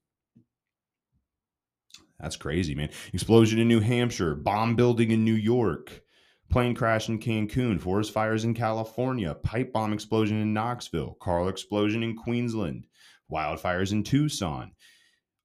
That's 2.18 2.36
crazy, 2.36 2.74
man. 2.74 2.90
Explosion 3.12 3.58
in 3.58 3.68
New 3.68 3.80
Hampshire, 3.80 4.34
bomb 4.34 4.76
building 4.76 5.10
in 5.10 5.24
New 5.24 5.34
York, 5.34 6.02
Plane 6.50 6.74
crash 6.74 7.08
in 7.08 7.18
Cancun, 7.20 7.80
forest 7.80 8.12
fires 8.12 8.44
in 8.44 8.54
California, 8.54 9.34
pipe 9.34 9.72
bomb 9.72 9.92
explosion 9.92 10.40
in 10.40 10.52
Knoxville, 10.52 11.16
car 11.20 11.48
explosion 11.48 12.02
in 12.02 12.16
Queensland, 12.16 12.86
wildfires 13.30 13.92
in 13.92 14.02
Tucson. 14.02 14.72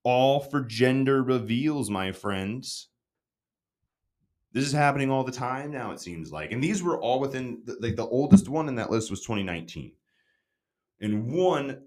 All 0.03 0.39
for 0.39 0.61
gender 0.61 1.23
reveals, 1.23 1.89
my 1.89 2.11
friends. 2.11 2.89
This 4.51 4.65
is 4.65 4.73
happening 4.73 5.11
all 5.11 5.23
the 5.23 5.31
time 5.31 5.71
now, 5.71 5.91
it 5.91 5.99
seems 5.99 6.31
like. 6.31 6.51
And 6.51 6.63
these 6.63 6.81
were 6.81 6.99
all 6.99 7.19
within, 7.19 7.63
like, 7.79 7.95
the 7.95 8.07
oldest 8.07 8.49
one 8.49 8.67
in 8.67 8.75
that 8.75 8.89
list 8.89 9.11
was 9.11 9.21
2019. 9.21 9.91
And 11.01 11.31
one 11.31 11.83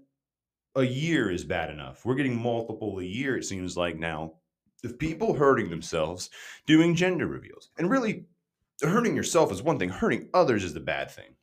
a 0.75 0.83
year 0.83 1.31
is 1.31 1.43
bad 1.43 1.71
enough. 1.71 2.05
We're 2.05 2.15
getting 2.15 2.39
multiple 2.41 2.99
a 2.99 3.03
year, 3.03 3.37
it 3.37 3.45
seems 3.45 3.75
like 3.75 3.97
now, 3.97 4.33
of 4.83 4.97
people 4.97 5.33
hurting 5.33 5.69
themselves 5.69 6.29
doing 6.65 6.95
gender 6.95 7.27
reveals. 7.27 7.71
And 7.77 7.89
really, 7.89 8.25
hurting 8.87 9.15
yourself 9.15 9.51
is 9.51 9.61
one 9.61 9.77
thing, 9.77 9.89
hurting 9.89 10.29
others 10.33 10.63
is 10.63 10.73
the 10.73 10.79
bad 10.79 11.11
thing. 11.11 11.35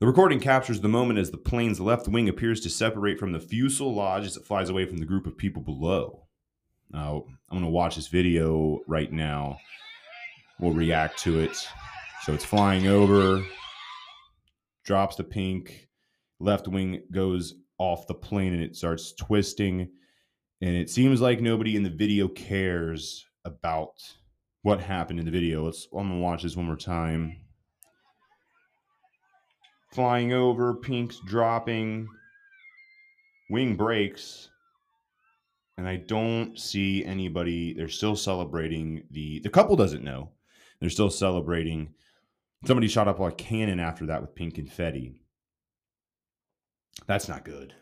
The 0.00 0.06
recording 0.06 0.38
captures 0.38 0.80
the 0.80 0.88
moment 0.88 1.18
as 1.18 1.32
the 1.32 1.38
plane's 1.38 1.80
left 1.80 2.06
wing 2.06 2.28
appears 2.28 2.60
to 2.60 2.70
separate 2.70 3.18
from 3.18 3.32
the 3.32 3.40
fuselage 3.40 4.24
as 4.24 4.36
it 4.36 4.44
flies 4.44 4.70
away 4.70 4.86
from 4.86 4.98
the 4.98 5.04
group 5.04 5.26
of 5.26 5.36
people 5.36 5.60
below. 5.60 6.28
Now, 6.90 7.24
I'm 7.50 7.58
going 7.58 7.64
to 7.64 7.70
watch 7.70 7.96
this 7.96 8.06
video 8.06 8.78
right 8.86 9.12
now. 9.12 9.58
We'll 10.60 10.72
react 10.72 11.18
to 11.20 11.40
it. 11.40 11.56
So 12.22 12.32
it's 12.32 12.44
flying 12.44 12.86
over, 12.86 13.44
drops 14.84 15.16
the 15.16 15.24
pink, 15.24 15.88
left 16.38 16.68
wing 16.68 17.02
goes 17.10 17.54
off 17.78 18.06
the 18.06 18.14
plane 18.14 18.52
and 18.52 18.62
it 18.62 18.76
starts 18.76 19.12
twisting. 19.14 19.88
And 20.60 20.76
it 20.76 20.90
seems 20.90 21.20
like 21.20 21.40
nobody 21.40 21.76
in 21.76 21.82
the 21.82 21.90
video 21.90 22.28
cares 22.28 23.26
about 23.44 24.00
what 24.62 24.80
happened 24.80 25.18
in 25.18 25.24
the 25.24 25.30
video. 25.30 25.64
Let's 25.64 25.88
I'm 25.92 26.08
gonna 26.08 26.20
watch 26.20 26.42
this 26.42 26.56
one 26.56 26.66
more 26.66 26.76
time. 26.76 27.36
Flying 29.92 30.32
over, 30.32 30.74
pinks 30.74 31.20
dropping, 31.26 32.08
wing 33.50 33.74
breaks, 33.74 34.50
and 35.76 35.88
I 35.88 35.96
don't 35.96 36.58
see 36.58 37.04
anybody. 37.04 37.72
They're 37.72 37.88
still 37.88 38.16
celebrating 38.16 39.04
the 39.10 39.40
the 39.40 39.50
couple 39.50 39.76
doesn't 39.76 40.04
know. 40.04 40.30
They're 40.80 40.90
still 40.90 41.10
celebrating. 41.10 41.94
Somebody 42.66 42.88
shot 42.88 43.08
up 43.08 43.20
a 43.20 43.30
cannon 43.30 43.78
after 43.80 44.06
that 44.06 44.20
with 44.20 44.34
pink 44.34 44.54
confetti. 44.54 45.22
That's 47.06 47.28
not 47.28 47.44
good. 47.44 47.74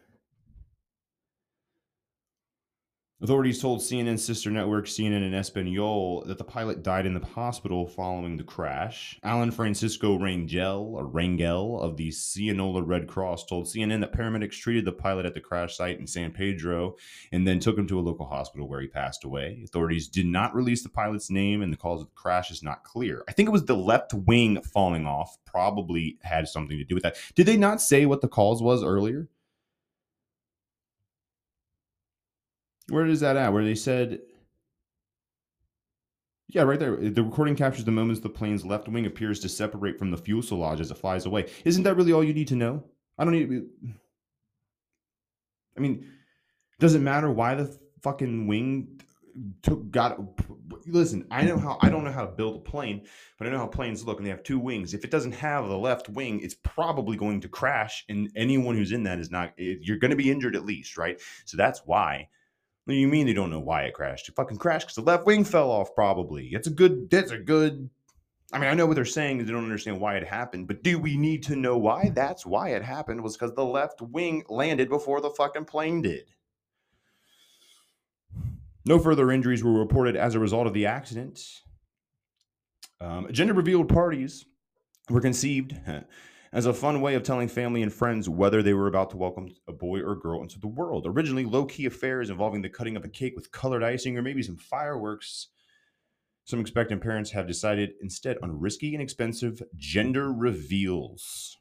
Authorities 3.22 3.62
told 3.62 3.80
CNN 3.80 4.18
sister 4.18 4.50
network 4.50 4.84
CNN 4.84 5.26
in 5.26 5.32
Espanol 5.32 6.22
that 6.26 6.36
the 6.36 6.44
pilot 6.44 6.82
died 6.82 7.06
in 7.06 7.14
the 7.14 7.24
hospital 7.24 7.86
following 7.86 8.36
the 8.36 8.44
crash. 8.44 9.18
Alan 9.22 9.50
Francisco 9.50 10.18
Rangel, 10.18 11.10
Rangel 11.14 11.80
of 11.80 11.96
the 11.96 12.10
Sinaloa 12.10 12.82
Red 12.82 13.08
Cross, 13.08 13.46
told 13.46 13.64
CNN 13.64 14.00
that 14.00 14.12
paramedics 14.12 14.60
treated 14.60 14.84
the 14.84 14.92
pilot 14.92 15.24
at 15.24 15.32
the 15.32 15.40
crash 15.40 15.78
site 15.78 15.98
in 15.98 16.06
San 16.06 16.30
Pedro 16.30 16.96
and 17.32 17.48
then 17.48 17.58
took 17.58 17.78
him 17.78 17.86
to 17.86 17.98
a 17.98 18.02
local 18.02 18.26
hospital 18.26 18.68
where 18.68 18.82
he 18.82 18.86
passed 18.86 19.24
away. 19.24 19.62
Authorities 19.64 20.08
did 20.08 20.26
not 20.26 20.54
release 20.54 20.82
the 20.82 20.90
pilot's 20.90 21.30
name, 21.30 21.62
and 21.62 21.72
the 21.72 21.78
cause 21.78 22.02
of 22.02 22.08
the 22.08 22.20
crash 22.20 22.50
is 22.50 22.62
not 22.62 22.84
clear. 22.84 23.24
I 23.26 23.32
think 23.32 23.48
it 23.48 23.52
was 23.52 23.64
the 23.64 23.74
left 23.74 24.12
wing 24.12 24.60
falling 24.60 25.06
off, 25.06 25.38
probably 25.46 26.18
had 26.20 26.48
something 26.48 26.76
to 26.76 26.84
do 26.84 26.94
with 26.94 27.04
that. 27.04 27.16
Did 27.34 27.46
they 27.46 27.56
not 27.56 27.80
say 27.80 28.04
what 28.04 28.20
the 28.20 28.28
cause 28.28 28.60
was 28.60 28.84
earlier? 28.84 29.30
Where 32.88 33.06
is 33.06 33.20
that 33.20 33.36
at? 33.36 33.52
Where 33.52 33.64
they 33.64 33.74
said, 33.74 34.20
yeah, 36.48 36.62
right 36.62 36.78
there. 36.78 36.96
The 36.96 37.24
recording 37.24 37.56
captures 37.56 37.84
the 37.84 37.90
moments 37.90 38.20
the 38.20 38.28
plane's 38.28 38.64
left 38.64 38.88
wing 38.88 39.06
appears 39.06 39.40
to 39.40 39.48
separate 39.48 39.98
from 39.98 40.10
the 40.10 40.16
fuselage 40.16 40.80
as 40.80 40.90
it 40.90 40.98
flies 40.98 41.26
away. 41.26 41.50
Isn't 41.64 41.82
that 41.82 41.96
really 41.96 42.12
all 42.12 42.22
you 42.22 42.34
need 42.34 42.48
to 42.48 42.56
know? 42.56 42.84
I 43.18 43.24
don't 43.24 43.32
need 43.32 43.48
to 43.48 43.60
be. 43.60 43.94
I 45.76 45.80
mean, 45.80 46.08
does 46.78 46.94
it 46.94 47.00
matter 47.00 47.30
why 47.30 47.54
the 47.54 47.76
fucking 48.02 48.46
wing 48.46 49.00
took 49.62 49.90
got 49.90 50.18
listen 50.86 51.26
i 51.30 51.42
know 51.42 51.58
how 51.58 51.76
i 51.82 51.90
don't 51.90 52.04
know 52.04 52.12
how 52.12 52.24
to 52.24 52.32
build 52.32 52.56
a 52.56 52.70
plane 52.70 53.04
but 53.38 53.46
i 53.46 53.50
know 53.50 53.58
how 53.58 53.66
planes 53.66 54.04
look 54.04 54.16
and 54.16 54.26
they 54.26 54.30
have 54.30 54.42
two 54.42 54.58
wings 54.58 54.94
if 54.94 55.04
it 55.04 55.10
doesn't 55.10 55.32
have 55.32 55.68
the 55.68 55.76
left 55.76 56.08
wing 56.08 56.40
it's 56.40 56.54
probably 56.62 57.18
going 57.18 57.38
to 57.40 57.48
crash 57.48 58.04
and 58.08 58.30
anyone 58.34 58.74
who's 58.74 58.92
in 58.92 59.02
that 59.02 59.18
is 59.18 59.30
not 59.30 59.52
eh, 59.58 59.74
you're 59.82 59.98
going 59.98 60.10
to 60.10 60.16
be 60.16 60.30
injured 60.30 60.56
at 60.56 60.64
least 60.64 60.96
right 60.96 61.20
so 61.44 61.56
that's 61.56 61.82
why 61.84 62.26
what 62.86 62.92
do 62.92 62.98
you 63.00 63.08
mean 63.08 63.26
they 63.26 63.32
don't 63.32 63.50
know 63.50 63.58
why 63.58 63.82
it 63.82 63.94
crashed? 63.94 64.28
It 64.28 64.36
fucking 64.36 64.58
crashed 64.58 64.86
because 64.86 64.94
the 64.94 65.02
left 65.02 65.26
wing 65.26 65.42
fell 65.42 65.72
off, 65.72 65.92
probably. 65.92 66.50
It's 66.52 66.68
a 66.68 66.70
good, 66.70 67.10
that's 67.10 67.32
a 67.32 67.38
good. 67.38 67.90
I 68.52 68.60
mean, 68.60 68.70
I 68.70 68.74
know 68.74 68.86
what 68.86 68.94
they're 68.94 69.04
saying 69.04 69.40
is 69.40 69.46
they 69.46 69.52
don't 69.52 69.64
understand 69.64 70.00
why 70.00 70.16
it 70.16 70.24
happened, 70.24 70.68
but 70.68 70.84
do 70.84 71.00
we 71.00 71.16
need 71.16 71.42
to 71.44 71.56
know 71.56 71.76
why? 71.76 72.12
That's 72.14 72.46
why 72.46 72.68
it 72.70 72.84
happened, 72.84 73.24
was 73.24 73.36
because 73.36 73.54
the 73.54 73.64
left 73.64 74.00
wing 74.00 74.44
landed 74.48 74.88
before 74.88 75.20
the 75.20 75.30
fucking 75.30 75.64
plane 75.64 76.00
did. 76.00 76.30
No 78.84 79.00
further 79.00 79.32
injuries 79.32 79.64
were 79.64 79.72
reported 79.72 80.14
as 80.14 80.36
a 80.36 80.38
result 80.38 80.68
of 80.68 80.72
the 80.72 80.86
accident. 80.86 81.42
Um, 83.00 83.26
gender 83.32 83.52
revealed 83.52 83.88
parties 83.88 84.44
were 85.10 85.20
conceived 85.20 85.74
as 86.56 86.64
a 86.64 86.72
fun 86.72 87.02
way 87.02 87.14
of 87.14 87.22
telling 87.22 87.48
family 87.48 87.82
and 87.82 87.92
friends 87.92 88.30
whether 88.30 88.62
they 88.62 88.72
were 88.72 88.86
about 88.86 89.10
to 89.10 89.18
welcome 89.18 89.54
a 89.68 89.72
boy 89.72 90.00
or 90.00 90.16
girl 90.16 90.40
into 90.40 90.58
the 90.58 90.66
world. 90.66 91.04
Originally, 91.06 91.44
low 91.44 91.66
key 91.66 91.84
affairs 91.84 92.30
involving 92.30 92.62
the 92.62 92.68
cutting 92.70 92.96
of 92.96 93.04
a 93.04 93.08
cake 93.10 93.34
with 93.36 93.52
colored 93.52 93.82
icing 93.82 94.16
or 94.16 94.22
maybe 94.22 94.42
some 94.42 94.56
fireworks. 94.56 95.48
Some 96.44 96.58
expectant 96.58 97.02
parents 97.02 97.30
have 97.32 97.46
decided 97.46 97.92
instead 98.00 98.38
on 98.42 98.58
risky 98.58 98.94
and 98.94 99.02
expensive 99.02 99.62
gender 99.76 100.32
reveals. 100.32 101.58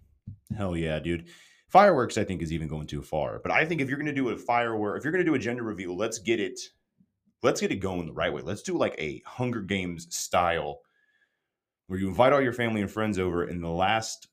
Hell 0.55 0.77
yeah, 0.77 0.97
dude. 0.99 1.27
Fireworks, 1.67 2.17
I 2.17 2.23
think, 2.23 2.41
is 2.41 2.53
even 2.53 2.69
going 2.69 2.87
too 2.87 3.01
far. 3.01 3.39
But 3.39 3.51
I 3.51 3.65
think 3.65 3.81
if 3.81 3.89
you're 3.89 3.97
going 3.97 4.05
to 4.05 4.13
do 4.13 4.29
a 4.29 4.37
firework, 4.37 4.97
if 4.97 5.03
you're 5.03 5.11
going 5.11 5.25
to 5.25 5.29
do 5.29 5.35
a 5.35 5.39
gender 5.39 5.63
reveal, 5.63 5.97
let's 5.97 6.19
get 6.19 6.39
it, 6.39 6.57
let's 7.43 7.59
get 7.59 7.73
it 7.73 7.81
going 7.81 8.05
the 8.05 8.13
right 8.13 8.31
way. 8.31 8.43
Let's 8.43 8.61
do 8.61 8.77
like 8.77 8.95
a 8.97 9.21
Hunger 9.25 9.59
Games 9.59 10.07
style, 10.15 10.79
where 11.87 11.99
you 11.99 12.07
invite 12.07 12.31
all 12.31 12.41
your 12.41 12.53
family 12.53 12.79
and 12.79 12.89
friends 12.89 13.19
over, 13.19 13.43
and 13.43 13.61
the 13.61 13.67
last 13.67 14.29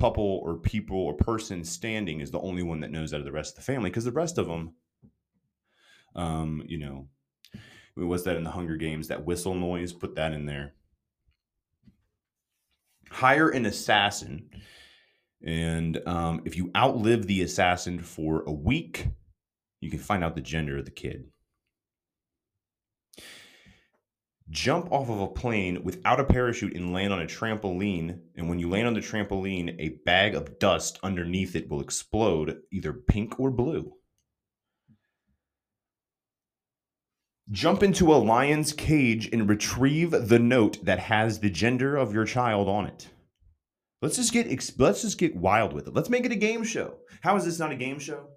couple 0.00 0.40
or 0.44 0.56
people 0.56 0.98
or 0.98 1.14
person 1.14 1.64
standing 1.64 2.20
is 2.20 2.30
the 2.30 2.40
only 2.40 2.62
one 2.62 2.80
that 2.80 2.90
knows 2.90 3.14
out 3.14 3.20
of 3.20 3.26
the 3.26 3.32
rest 3.32 3.52
of 3.52 3.64
the 3.64 3.72
family 3.72 3.90
because 3.90 4.04
the 4.04 4.12
rest 4.12 4.38
of 4.38 4.46
them 4.46 4.74
um 6.16 6.62
you 6.66 6.78
know 6.78 7.08
was 7.96 8.24
that 8.24 8.36
in 8.36 8.44
the 8.44 8.50
hunger 8.50 8.76
games 8.76 9.08
that 9.08 9.24
whistle 9.24 9.54
noise 9.54 9.92
put 9.92 10.14
that 10.16 10.32
in 10.32 10.46
there 10.46 10.74
hire 13.14 13.48
an 13.48 13.64
assassin, 13.64 14.50
and 15.46 16.00
um, 16.06 16.42
if 16.44 16.56
you 16.56 16.70
outlive 16.76 17.26
the 17.26 17.42
assassin 17.42 18.00
for 18.00 18.42
a 18.46 18.52
week, 18.52 19.06
you 19.80 19.90
can 19.90 20.00
find 20.00 20.24
out 20.24 20.34
the 20.34 20.40
gender 20.40 20.78
of 20.78 20.84
the 20.84 20.90
kid. 20.90 21.26
Jump 24.50 24.92
off 24.92 25.08
of 25.08 25.20
a 25.20 25.26
plane 25.26 25.82
without 25.84 26.20
a 26.20 26.24
parachute 26.24 26.76
and 26.76 26.92
land 26.92 27.12
on 27.12 27.22
a 27.22 27.26
trampoline. 27.26 28.20
And 28.36 28.48
when 28.48 28.58
you 28.58 28.68
land 28.68 28.86
on 28.86 28.94
the 28.94 29.00
trampoline, 29.00 29.74
a 29.78 30.00
bag 30.04 30.34
of 30.34 30.58
dust 30.58 30.98
underneath 31.02 31.56
it 31.56 31.70
will 31.70 31.80
explode, 31.80 32.60
either 32.70 32.92
pink 32.92 33.40
or 33.40 33.50
blue. 33.50 33.94
Jump 37.50 37.82
into 37.82 38.12
a 38.12 38.16
lion's 38.16 38.72
cage 38.72 39.28
and 39.32 39.48
retrieve 39.48 40.10
the 40.10 40.38
note 40.38 40.84
that 40.84 40.98
has 40.98 41.40
the 41.40 41.50
gender 41.50 41.96
of 41.96 42.12
your 42.12 42.24
child 42.24 42.68
on 42.68 42.86
it. 42.86 43.08
Let's 44.00 44.16
just 44.16 44.32
get 44.32 44.78
let's 44.78 45.02
just 45.02 45.18
get 45.18 45.36
wild 45.36 45.72
with 45.72 45.86
it. 45.86 45.94
Let's 45.94 46.10
make 46.10 46.26
it 46.26 46.32
a 46.32 46.36
game 46.36 46.64
show. 46.64 46.98
How 47.22 47.36
is 47.36 47.44
this 47.44 47.58
not 47.58 47.72
a 47.72 47.76
game 47.76 47.98
show? 47.98 48.28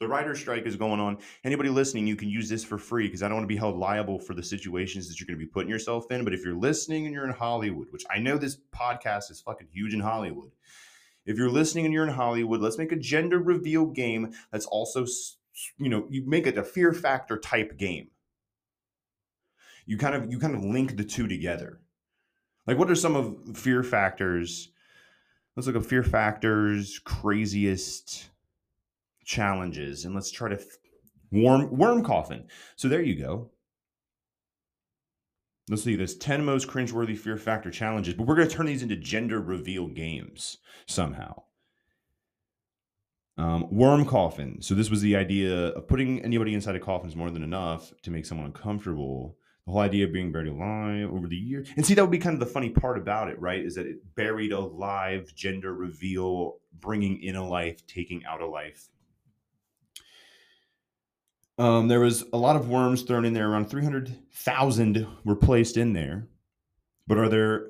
The 0.00 0.06
writer's 0.06 0.38
strike 0.38 0.64
is 0.64 0.76
going 0.76 1.00
on. 1.00 1.18
Anybody 1.42 1.70
listening, 1.70 2.06
you 2.06 2.14
can 2.14 2.28
use 2.28 2.48
this 2.48 2.64
for 2.64 2.78
free 2.78 3.08
because 3.08 3.22
I 3.22 3.28
don't 3.28 3.38
want 3.38 3.44
to 3.44 3.54
be 3.54 3.56
held 3.56 3.76
liable 3.76 4.20
for 4.20 4.32
the 4.32 4.42
situations 4.42 5.08
that 5.08 5.18
you're 5.18 5.26
going 5.26 5.38
to 5.38 5.44
be 5.44 5.50
putting 5.50 5.70
yourself 5.70 6.10
in. 6.12 6.24
But 6.24 6.34
if 6.34 6.44
you're 6.44 6.54
listening 6.54 7.06
and 7.06 7.14
you're 7.14 7.26
in 7.26 7.32
Hollywood, 7.32 7.88
which 7.90 8.04
I 8.08 8.18
know 8.18 8.38
this 8.38 8.58
podcast 8.72 9.30
is 9.30 9.40
fucking 9.40 9.68
huge 9.72 9.94
in 9.94 10.00
Hollywood, 10.00 10.52
if 11.26 11.36
you're 11.36 11.50
listening 11.50 11.84
and 11.84 11.92
you're 11.92 12.06
in 12.06 12.14
Hollywood, 12.14 12.60
let's 12.60 12.78
make 12.78 12.92
a 12.92 12.96
gender 12.96 13.40
reveal 13.40 13.86
game 13.86 14.32
that's 14.52 14.66
also, 14.66 15.04
you 15.78 15.88
know, 15.88 16.06
you 16.08 16.24
make 16.26 16.46
it 16.46 16.56
a 16.56 16.62
fear 16.62 16.92
factor 16.92 17.36
type 17.36 17.76
game 17.76 18.10
you 19.88 19.96
kind 19.96 20.14
of 20.14 20.30
you 20.30 20.38
kind 20.38 20.54
of 20.54 20.62
link 20.62 20.96
the 20.96 21.02
two 21.02 21.26
together. 21.26 21.80
Like, 22.66 22.78
what 22.78 22.90
are 22.90 22.94
some 22.94 23.16
of 23.16 23.56
fear 23.56 23.82
factors? 23.82 24.70
Let's 25.56 25.66
look 25.66 25.76
at 25.76 25.86
fear 25.86 26.02
factors, 26.02 27.00
craziest 27.02 28.28
challenges, 29.28 30.06
and 30.06 30.14
let's 30.14 30.30
try 30.30 30.48
to 30.48 30.58
worm 31.30 31.76
worm 31.76 32.02
coffin. 32.02 32.48
So 32.76 32.88
there 32.88 33.02
you 33.02 33.20
go. 33.20 33.50
Let's 35.68 35.84
see. 35.84 35.96
There's 35.96 36.16
10 36.16 36.44
most 36.46 36.66
cringeworthy 36.66 37.16
fear 37.16 37.36
factor 37.36 37.70
challenges, 37.70 38.14
but 38.14 38.26
we're 38.26 38.36
going 38.36 38.48
to 38.48 38.54
turn 38.54 38.64
these 38.64 38.82
into 38.82 38.96
gender 38.96 39.38
reveal 39.40 39.86
games 39.86 40.56
somehow. 40.86 41.42
Um, 43.36 43.68
worm 43.70 44.06
coffin. 44.06 44.62
So 44.62 44.74
this 44.74 44.90
was 44.90 45.02
the 45.02 45.14
idea 45.14 45.68
of 45.68 45.86
putting 45.86 46.24
anybody 46.24 46.54
inside 46.54 46.74
a 46.74 46.80
coffin 46.80 47.08
is 47.08 47.14
more 47.14 47.30
than 47.30 47.42
enough 47.42 47.92
to 48.02 48.10
make 48.10 48.24
someone 48.24 48.46
uncomfortable 48.46 49.36
the 49.66 49.72
whole 49.72 49.82
idea 49.82 50.06
of 50.06 50.12
being 50.14 50.32
buried 50.32 50.48
alive 50.48 51.12
over 51.12 51.28
the 51.28 51.36
years. 51.36 51.68
And 51.76 51.84
see, 51.84 51.92
that 51.92 52.02
would 52.02 52.10
be 52.10 52.18
kind 52.18 52.32
of 52.32 52.40
the 52.40 52.46
funny 52.46 52.70
part 52.70 52.96
about 52.96 53.28
it, 53.28 53.38
right? 53.38 53.62
Is 53.62 53.74
that 53.74 53.86
it 53.86 53.98
buried 54.14 54.52
alive, 54.52 55.34
gender 55.36 55.74
reveal, 55.74 56.56
bringing 56.80 57.22
in 57.22 57.36
a 57.36 57.46
life, 57.46 57.86
taking 57.86 58.24
out 58.24 58.40
a 58.40 58.46
life. 58.46 58.88
Um, 61.58 61.88
there 61.88 62.00
was 62.00 62.24
a 62.32 62.36
lot 62.36 62.56
of 62.56 62.68
worms 62.68 63.02
thrown 63.02 63.24
in 63.24 63.32
there. 63.32 63.50
Around 63.50 63.68
300,000 63.68 65.06
were 65.24 65.36
placed 65.36 65.76
in 65.76 65.92
there. 65.92 66.28
But 67.06 67.18
are 67.18 67.28
there 67.28 67.68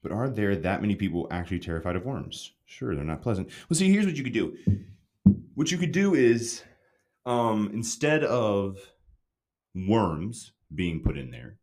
but 0.00 0.12
are 0.12 0.28
there 0.28 0.54
that 0.54 0.80
many 0.80 0.94
people 0.94 1.26
actually 1.30 1.58
terrified 1.58 1.96
of 1.96 2.04
worms? 2.04 2.52
Sure, 2.66 2.94
they're 2.94 3.04
not 3.04 3.20
pleasant. 3.20 3.48
Well, 3.68 3.76
see, 3.76 3.90
here's 3.90 4.06
what 4.06 4.16
you 4.16 4.22
could 4.22 4.32
do. 4.32 4.56
What 5.54 5.72
you 5.72 5.78
could 5.78 5.90
do 5.90 6.14
is 6.14 6.62
um, 7.26 7.70
instead 7.74 8.22
of 8.22 8.78
worms 9.74 10.52
being 10.74 11.00
put 11.02 11.18
in 11.18 11.30
there. 11.30 11.58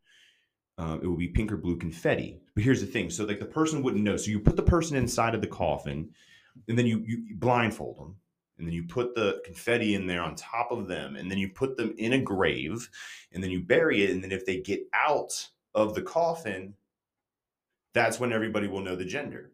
Uh, 0.77 0.97
it 1.01 1.07
would 1.07 1.19
be 1.19 1.29
pink 1.29 1.51
or 1.51 1.57
blue 1.57 1.77
confetti. 1.77 2.41
But 2.53 2.63
here's 2.63 2.81
the 2.81 2.87
thing: 2.87 3.09
so 3.09 3.23
like 3.23 3.39
the 3.39 3.45
person 3.45 3.81
wouldn't 3.81 4.03
know. 4.03 4.17
So 4.17 4.31
you 4.31 4.39
put 4.39 4.57
the 4.57 4.63
person 4.63 4.97
inside 4.97 5.33
of 5.33 5.41
the 5.41 5.47
coffin, 5.47 6.09
and 6.67 6.77
then 6.77 6.85
you 6.85 7.01
you 7.05 7.35
blindfold 7.35 7.97
them, 7.97 8.15
and 8.57 8.67
then 8.67 8.73
you 8.73 8.83
put 8.83 9.15
the 9.15 9.41
confetti 9.45 9.95
in 9.95 10.07
there 10.07 10.21
on 10.21 10.35
top 10.35 10.71
of 10.71 10.87
them, 10.87 11.15
and 11.15 11.29
then 11.29 11.37
you 11.37 11.49
put 11.49 11.77
them 11.77 11.93
in 11.97 12.13
a 12.13 12.21
grave, 12.21 12.89
and 13.31 13.43
then 13.43 13.51
you 13.51 13.61
bury 13.61 14.03
it, 14.03 14.11
and 14.11 14.23
then 14.23 14.31
if 14.31 14.45
they 14.45 14.61
get 14.61 14.81
out 14.93 15.49
of 15.73 15.93
the 15.93 16.01
coffin, 16.01 16.73
that's 17.93 18.19
when 18.19 18.33
everybody 18.33 18.67
will 18.67 18.81
know 18.81 18.95
the 18.95 19.05
gender 19.05 19.51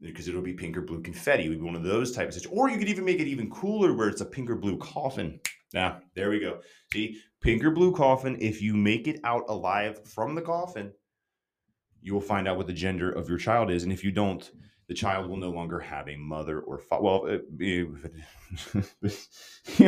because 0.00 0.28
it'll 0.28 0.42
be 0.42 0.52
pink 0.52 0.76
or 0.76 0.82
blue 0.82 1.00
confetti. 1.00 1.46
It 1.46 1.48
would 1.48 1.60
be 1.60 1.64
one 1.64 1.76
of 1.76 1.82
those 1.82 2.12
types 2.12 2.36
of. 2.36 2.52
Or 2.52 2.68
you 2.68 2.78
could 2.78 2.88
even 2.88 3.04
make 3.04 3.20
it 3.20 3.28
even 3.28 3.50
cooler 3.50 3.94
where 3.94 4.08
it's 4.08 4.20
a 4.20 4.26
pink 4.26 4.50
or 4.50 4.56
blue 4.56 4.76
coffin. 4.78 5.40
Now, 5.72 6.00
there 6.14 6.30
we 6.30 6.40
go. 6.40 6.60
See, 6.92 7.20
pink 7.40 7.64
or 7.64 7.70
blue 7.70 7.92
coffin. 7.92 8.36
If 8.40 8.62
you 8.62 8.74
make 8.74 9.08
it 9.08 9.20
out 9.24 9.44
alive 9.48 10.06
from 10.06 10.34
the 10.34 10.42
coffin, 10.42 10.92
you 12.00 12.12
will 12.12 12.20
find 12.20 12.46
out 12.46 12.56
what 12.56 12.66
the 12.66 12.72
gender 12.72 13.10
of 13.10 13.28
your 13.28 13.38
child 13.38 13.70
is. 13.70 13.82
And 13.82 13.92
if 13.92 14.04
you 14.04 14.12
don't, 14.12 14.48
the 14.88 14.94
child 14.94 15.28
will 15.28 15.36
no 15.36 15.50
longer 15.50 15.80
have 15.80 16.08
a 16.08 16.16
mother 16.16 16.60
or 16.60 16.78
father. 16.78 17.02
Well, 17.02 17.40
you 17.58 17.98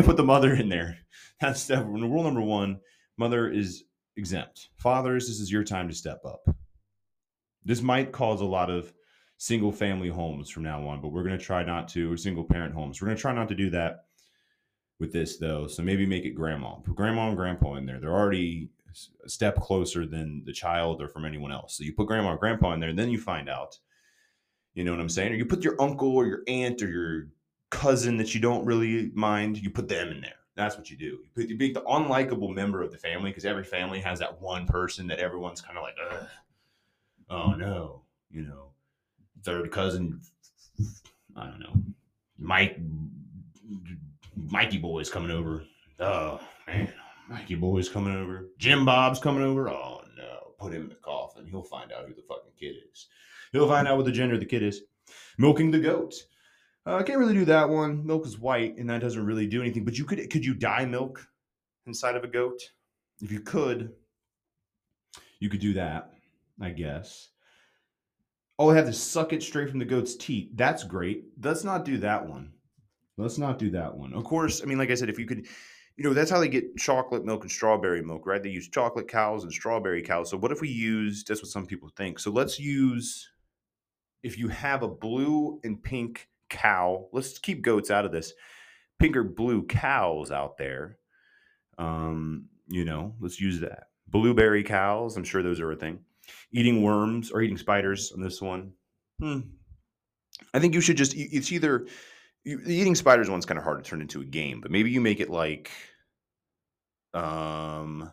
put 0.02 0.16
the 0.16 0.24
mother 0.24 0.54
in 0.54 0.68
there. 0.68 0.98
That's 1.40 1.60
step 1.60 1.84
rule 1.86 2.22
number 2.22 2.40
one. 2.40 2.80
Mother 3.18 3.50
is 3.50 3.84
exempt. 4.16 4.70
Fathers, 4.76 5.26
this 5.26 5.40
is 5.40 5.52
your 5.52 5.64
time 5.64 5.88
to 5.88 5.94
step 5.94 6.20
up. 6.24 6.48
This 7.64 7.82
might 7.82 8.12
cause 8.12 8.40
a 8.40 8.46
lot 8.46 8.70
of 8.70 8.92
single 9.38 9.72
family 9.72 10.08
homes 10.08 10.48
from 10.48 10.62
now 10.62 10.86
on, 10.86 11.00
but 11.00 11.08
we're 11.08 11.24
going 11.24 11.38
to 11.38 11.44
try 11.44 11.62
not 11.62 11.88
to, 11.88 12.12
or 12.12 12.16
single 12.16 12.44
parent 12.44 12.74
homes. 12.74 13.00
We're 13.00 13.08
going 13.08 13.16
to 13.16 13.20
try 13.20 13.34
not 13.34 13.48
to 13.48 13.54
do 13.54 13.70
that 13.70 14.06
with 14.98 15.12
this 15.12 15.38
though. 15.38 15.66
So 15.66 15.82
maybe 15.82 16.06
make 16.06 16.24
it 16.24 16.30
grandma. 16.30 16.76
Put 16.76 16.94
grandma 16.94 17.28
and 17.28 17.36
grandpa 17.36 17.74
in 17.74 17.86
there. 17.86 18.00
They're 18.00 18.16
already 18.16 18.70
a 19.24 19.28
step 19.28 19.56
closer 19.56 20.06
than 20.06 20.42
the 20.46 20.52
child 20.52 21.02
or 21.02 21.08
from 21.08 21.24
anyone 21.24 21.52
else. 21.52 21.76
So 21.76 21.84
you 21.84 21.92
put 21.92 22.06
grandma 22.06 22.30
and 22.30 22.40
grandpa 22.40 22.72
in 22.72 22.80
there, 22.80 22.90
and 22.90 22.98
then 22.98 23.10
you 23.10 23.18
find 23.18 23.48
out. 23.48 23.78
You 24.76 24.84
know 24.84 24.90
what 24.90 25.00
I'm 25.00 25.08
saying? 25.08 25.32
Or 25.32 25.36
you 25.36 25.46
put 25.46 25.64
your 25.64 25.80
uncle 25.80 26.14
or 26.14 26.26
your 26.26 26.42
aunt 26.46 26.82
or 26.82 26.88
your 26.88 27.28
cousin 27.70 28.18
that 28.18 28.34
you 28.34 28.40
don't 28.40 28.64
really 28.66 29.10
mind, 29.14 29.56
you 29.56 29.70
put 29.70 29.88
them 29.88 30.08
in 30.10 30.20
there. 30.20 30.34
That's 30.54 30.76
what 30.76 30.90
you 30.90 30.98
do. 30.98 31.04
You 31.04 31.28
put 31.34 31.48
you 31.48 31.56
the 31.74 31.80
unlikable 31.80 32.54
member 32.54 32.82
of 32.82 32.92
the 32.92 32.98
family 32.98 33.30
because 33.30 33.46
every 33.46 33.64
family 33.64 34.00
has 34.00 34.18
that 34.18 34.40
one 34.40 34.66
person 34.66 35.06
that 35.06 35.18
everyone's 35.18 35.62
kind 35.62 35.78
of 35.78 35.82
like, 35.82 35.94
Ugh. 36.12 36.26
oh 37.30 37.52
no, 37.52 38.02
you 38.30 38.42
know, 38.42 38.68
third 39.42 39.70
cousin. 39.70 40.20
I 41.36 41.46
don't 41.46 41.60
know, 41.60 41.74
Mike 42.38 42.78
Mikey 44.34 44.78
boys 44.78 45.10
coming 45.10 45.30
over. 45.30 45.64
Oh 46.00 46.40
man, 46.66 46.92
Mikey 47.28 47.54
boys 47.54 47.88
coming 47.88 48.14
over. 48.14 48.46
Jim 48.58 48.84
Bob's 48.84 49.18
coming 49.18 49.42
over. 49.42 49.70
Oh 49.70 50.02
no, 50.16 50.54
put 50.58 50.72
him 50.72 50.82
in 50.82 50.88
the 50.90 50.94
coffin. 51.36 51.50
He'll 51.50 51.62
find 51.62 51.92
out 51.92 52.06
who 52.06 52.14
the 52.14 52.22
fucking 52.22 52.52
kid 52.58 52.74
is. 52.92 53.06
He'll 53.52 53.68
find 53.68 53.86
out 53.86 53.96
what 53.96 54.06
the 54.06 54.12
gender 54.12 54.34
of 54.34 54.40
the 54.40 54.46
kid 54.46 54.62
is. 54.62 54.82
Milking 55.38 55.70
the 55.70 55.78
goat. 55.78 56.14
Uh, 56.86 56.96
I 56.96 57.02
can't 57.02 57.18
really 57.18 57.34
do 57.34 57.44
that 57.46 57.68
one. 57.68 58.06
Milk 58.06 58.26
is 58.26 58.38
white, 58.38 58.76
and 58.76 58.88
that 58.90 59.00
doesn't 59.00 59.24
really 59.24 59.46
do 59.46 59.60
anything. 59.60 59.84
But 59.84 59.98
you 59.98 60.04
could 60.04 60.18
could 60.30 60.44
you 60.44 60.54
dye 60.54 60.84
milk 60.84 61.26
inside 61.86 62.16
of 62.16 62.24
a 62.24 62.28
goat? 62.28 62.60
If 63.20 63.32
you 63.32 63.40
could, 63.40 63.92
you 65.40 65.48
could 65.48 65.60
do 65.60 65.74
that. 65.74 66.10
I 66.60 66.70
guess. 66.70 67.28
Oh, 68.58 68.70
I 68.70 68.76
have 68.76 68.86
to 68.86 68.92
suck 68.92 69.32
it 69.32 69.42
straight 69.42 69.68
from 69.68 69.78
the 69.78 69.84
goat's 69.84 70.16
teeth. 70.16 70.50
That's 70.54 70.84
great. 70.84 71.24
Let's 71.42 71.64
not 71.64 71.84
do 71.84 71.98
that 71.98 72.26
one. 72.26 72.52
Let's 73.18 73.36
not 73.36 73.58
do 73.58 73.70
that 73.70 73.94
one. 73.94 74.14
Of 74.14 74.24
course, 74.24 74.62
I 74.62 74.66
mean, 74.66 74.78
like 74.78 74.90
I 74.90 74.94
said, 74.94 75.10
if 75.10 75.18
you 75.18 75.26
could, 75.26 75.46
you 75.96 76.04
know, 76.04 76.12
that's 76.12 76.30
how 76.30 76.38
they 76.38 76.48
get 76.48 76.76
chocolate 76.76 77.24
milk 77.24 77.42
and 77.42 77.50
strawberry 77.50 78.02
milk, 78.02 78.26
right? 78.26 78.42
They 78.42 78.50
use 78.50 78.68
chocolate 78.68 79.08
cows 79.08 79.44
and 79.44 79.52
strawberry 79.52 80.02
cows. 80.02 80.30
So 80.30 80.36
what 80.36 80.52
if 80.52 80.60
we 80.60 80.68
use? 80.68 81.24
That's 81.24 81.42
what 81.42 81.50
some 81.50 81.66
people 81.66 81.88
think. 81.96 82.18
So 82.18 82.30
let's 82.30 82.60
use. 82.60 83.30
If 84.22 84.38
you 84.38 84.48
have 84.48 84.82
a 84.82 84.88
blue 84.88 85.60
and 85.64 85.82
pink 85.82 86.28
cow, 86.50 87.06
let's 87.12 87.38
keep 87.38 87.62
goats 87.62 87.90
out 87.90 88.04
of 88.04 88.12
this. 88.12 88.34
Pink 88.98 89.16
or 89.16 89.22
blue 89.22 89.64
cows 89.64 90.30
out 90.30 90.58
there. 90.58 90.98
Um, 91.78 92.48
you 92.66 92.84
know, 92.84 93.14
let's 93.20 93.40
use 93.40 93.60
that. 93.60 93.84
Blueberry 94.08 94.64
cows. 94.64 95.16
I'm 95.16 95.24
sure 95.24 95.42
those 95.42 95.60
are 95.60 95.72
a 95.72 95.76
thing. 95.76 96.00
Eating 96.50 96.82
worms 96.82 97.30
or 97.30 97.40
eating 97.40 97.56
spiders 97.56 98.12
on 98.12 98.20
this 98.20 98.42
one. 98.42 98.72
Hmm. 99.20 99.40
I 100.52 100.58
think 100.58 100.74
you 100.74 100.80
should 100.80 100.96
just. 100.96 101.14
It's 101.16 101.52
either 101.52 101.86
you, 102.46 102.58
the 102.58 102.74
eating 102.74 102.94
spiders 102.94 103.28
one's 103.28 103.44
kind 103.44 103.58
of 103.58 103.64
hard 103.64 103.82
to 103.82 103.90
turn 103.90 104.00
into 104.00 104.20
a 104.20 104.24
game, 104.24 104.60
but 104.60 104.70
maybe 104.70 104.90
you 104.90 105.00
make 105.00 105.18
it 105.18 105.28
like, 105.28 105.70
um, 107.12 108.12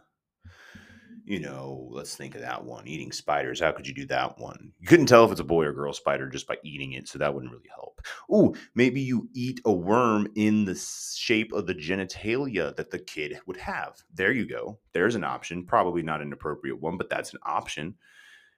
you 1.24 1.40
know, 1.40 1.88
let's 1.92 2.16
think 2.16 2.34
of 2.34 2.42
that 2.42 2.66
one. 2.66 2.88
Eating 2.88 3.12
spiders. 3.12 3.60
How 3.60 3.72
could 3.72 3.88
you 3.88 3.94
do 3.94 4.08
that 4.08 4.40
one? 4.40 4.74
You 4.80 4.88
couldn't 4.88 5.06
tell 5.06 5.24
if 5.24 5.32
it's 5.32 5.40
a 5.40 5.46
boy 5.46 5.66
or 5.66 5.72
girl 5.72 5.94
spider 5.94 6.28
just 6.30 6.48
by 6.48 6.58
eating 6.64 6.94
it, 6.94 7.08
so 7.08 7.20
that 7.20 7.34
wouldn't 7.34 7.52
really 7.52 7.70
help. 7.74 8.02
Ooh, 8.34 8.56
maybe 8.74 9.00
you 9.00 9.30
eat 9.34 9.62
a 9.66 9.72
worm 9.72 10.28
in 10.36 10.66
the 10.66 10.76
shape 10.76 11.54
of 11.54 11.68
the 11.68 11.76
genitalia 11.76 12.76
that 12.76 12.90
the 12.90 13.00
kid 13.00 13.40
would 13.46 13.58
have. 13.58 14.02
There 14.16 14.32
you 14.32 14.48
go. 14.48 14.80
There's 14.94 15.16
an 15.16 15.24
option. 15.24 15.64
Probably 15.64 16.02
not 16.02 16.22
an 16.22 16.34
appropriate 16.34 16.82
one, 16.82 16.98
but 16.98 17.10
that's 17.10 17.34
an 17.34 17.40
option. 17.46 17.96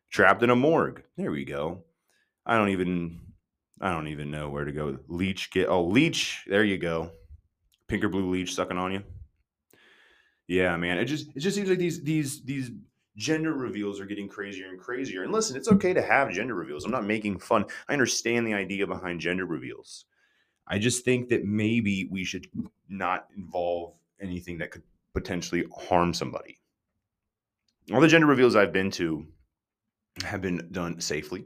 Trapped 0.10 0.42
in 0.42 0.50
a 0.50 0.56
morgue. 0.56 1.04
There 1.18 1.32
we 1.32 1.44
go. 1.44 1.84
I 2.46 2.56
don't 2.56 2.70
even 2.70 3.20
I 3.82 3.92
don't 3.92 4.08
even 4.08 4.32
know 4.32 4.50
where 4.50 4.66
to 4.66 4.72
go. 4.72 4.98
Leech 5.08 5.52
get 5.52 5.68
oh 5.68 5.86
leech. 5.86 6.44
There 6.48 6.64
you 6.64 6.78
go. 6.78 7.12
Pink 7.88 8.04
or 8.04 8.10
blue 8.10 8.30
leech 8.30 8.56
sucking 8.56 8.78
on 8.78 8.94
you. 8.94 9.04
Yeah, 10.48 10.76
man. 10.78 10.98
It 10.98 11.06
just 11.06 11.30
it 11.36 11.40
just 11.40 11.56
seems 11.56 11.70
like 11.70 11.80
these 11.80 12.04
these 12.04 12.44
these 12.44 12.72
gender 13.18 13.54
reveals 13.54 14.00
are 14.00 14.06
getting 14.06 14.28
crazier 14.28 14.68
and 14.68 14.80
crazier. 14.80 15.24
And 15.24 15.32
listen, 15.32 15.56
it's 15.56 15.68
okay 15.70 15.94
to 15.94 16.02
have 16.02 16.32
gender 16.32 16.56
reveals. 16.56 16.86
I'm 16.86 16.92
not 16.92 17.06
making 17.06 17.40
fun. 17.40 17.66
I 17.88 17.94
understand 17.94 18.46
the 18.46 18.54
idea 18.54 18.88
behind 18.88 19.20
gender 19.22 19.46
reveals. 19.46 20.06
I 20.68 20.80
just 20.80 21.06
think 21.06 21.30
that 21.30 21.46
maybe 21.46 22.08
we 22.10 22.24
should 22.24 22.48
not 22.90 23.28
involve 23.38 23.94
anything 24.20 24.58
that 24.58 24.72
could 24.72 24.84
potentially 25.14 25.66
harm 25.78 26.14
somebody. 26.14 26.60
All 27.94 28.02
the 28.02 28.08
gender 28.08 28.28
reveals 28.28 28.56
I've 28.56 28.74
been 28.74 28.92
to 28.92 29.28
have 30.24 30.42
been 30.42 30.70
done 30.72 31.00
safely 31.02 31.46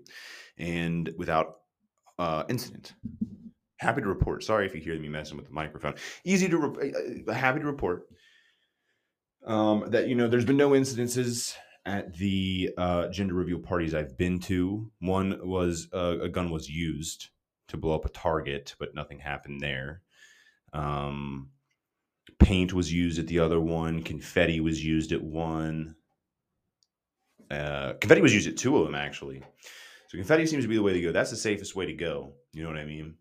and 0.58 1.10
without 1.18 1.59
uh, 2.20 2.44
incident. 2.50 2.94
Happy 3.78 4.02
to 4.02 4.08
report. 4.08 4.44
Sorry 4.44 4.66
if 4.66 4.76
you 4.76 4.82
hear 4.82 5.00
me 5.00 5.08
messing 5.08 5.38
with 5.38 5.48
the 5.48 5.54
microphone. 5.54 5.96
Easy 6.26 6.50
to 6.50 6.58
re- 6.58 6.94
uh, 7.28 7.32
uh, 7.32 7.34
happy 7.34 7.62
to 7.62 7.66
report 7.66 8.04
um, 9.46 9.86
that 9.88 10.08
you 10.08 10.16
know 10.16 10.28
there's 10.28 10.46
been 10.46 10.58
no 10.58 10.72
incidences 10.72 11.56
at 11.86 12.14
the 12.18 12.72
uh, 12.78 13.08
gender 13.08 13.34
reveal 13.34 13.60
parties 13.60 13.96
I've 13.96 14.18
been 14.18 14.40
to. 14.42 14.92
One 15.00 15.40
was 15.42 15.88
uh, 15.94 16.20
a 16.22 16.30
gun 16.30 16.52
was 16.52 16.70
used 16.70 17.30
to 17.70 17.78
blow 17.78 17.96
up 17.96 18.06
a 18.06 18.10
target, 18.10 18.76
but 18.80 18.94
nothing 18.94 19.20
happened 19.20 19.62
there. 19.62 20.02
Um, 20.74 21.50
paint 22.38 22.74
was 22.74 22.92
used 22.92 23.18
at 23.18 23.28
the 23.28 23.40
other 23.40 23.62
one. 23.62 24.04
Confetti 24.04 24.60
was 24.60 24.84
used 24.84 25.14
at 25.14 25.24
one. 25.24 25.96
Uh, 27.50 27.94
confetti 27.94 28.22
was 28.22 28.34
used 28.34 28.48
at 28.48 28.58
two 28.58 28.78
of 28.78 28.86
them 28.86 28.96
actually. 28.96 29.42
So 30.10 30.18
confetti 30.18 30.48
seems 30.48 30.64
to 30.64 30.68
be 30.68 30.76
the 30.76 30.82
way 30.82 30.94
to 30.94 31.02
go. 31.02 31.12
That's 31.12 31.30
the 31.30 31.38
safest 31.38 31.76
way 31.76 31.86
to 31.86 31.94
go. 31.94 32.34
You 32.52 32.64
know 32.64 32.70
what 32.70 32.80
I 32.80 32.86
mean? 32.86 33.14